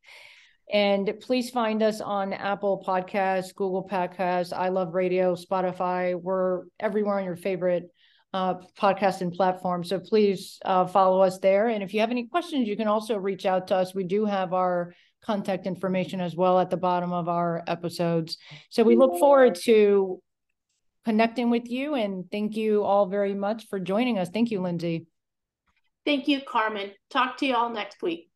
And 0.73 1.13
please 1.21 1.51
find 1.51 1.83
us 1.83 2.01
on 2.01 2.33
Apple 2.33 2.83
Podcasts, 2.83 3.53
Google 3.53 3.87
Podcasts, 3.87 4.51
I 4.51 4.69
Love 4.69 4.95
Radio, 4.95 5.35
Spotify. 5.35 6.19
We're 6.19 6.63
everywhere 6.79 7.19
on 7.19 7.23
your 7.23 7.35
favorite 7.35 7.83
uh, 8.33 8.55
podcast 8.75 9.21
and 9.21 9.31
platform. 9.31 9.83
So 9.83 9.99
please 9.99 10.57
uh, 10.65 10.87
follow 10.87 11.21
us 11.21 11.37
there. 11.37 11.67
And 11.67 11.83
if 11.83 11.93
you 11.93 11.99
have 11.99 12.09
any 12.09 12.25
questions, 12.25 12.67
you 12.67 12.75
can 12.75 12.87
also 12.87 13.15
reach 13.15 13.45
out 13.45 13.67
to 13.67 13.75
us. 13.75 13.93
We 13.93 14.05
do 14.05 14.25
have 14.25 14.53
our 14.53 14.95
contact 15.23 15.67
information 15.67 16.19
as 16.19 16.35
well 16.35 16.59
at 16.59 16.71
the 16.71 16.77
bottom 16.77 17.13
of 17.13 17.29
our 17.29 17.63
episodes. 17.67 18.39
So 18.71 18.81
we 18.81 18.95
look 18.95 19.19
forward 19.19 19.53
to 19.65 20.19
connecting 21.05 21.49
with 21.49 21.69
you 21.69 21.95
and 21.95 22.29
thank 22.31 22.57
you 22.57 22.83
all 22.83 23.05
very 23.05 23.33
much 23.33 23.67
for 23.67 23.79
joining 23.79 24.17
us. 24.17 24.29
Thank 24.29 24.51
you, 24.51 24.59
Lindsay. 24.59 25.05
Thank 26.05 26.27
you, 26.27 26.41
Carmen. 26.41 26.91
Talk 27.09 27.37
to 27.37 27.45
you 27.45 27.55
all 27.55 27.69
next 27.69 28.01
week. 28.01 28.29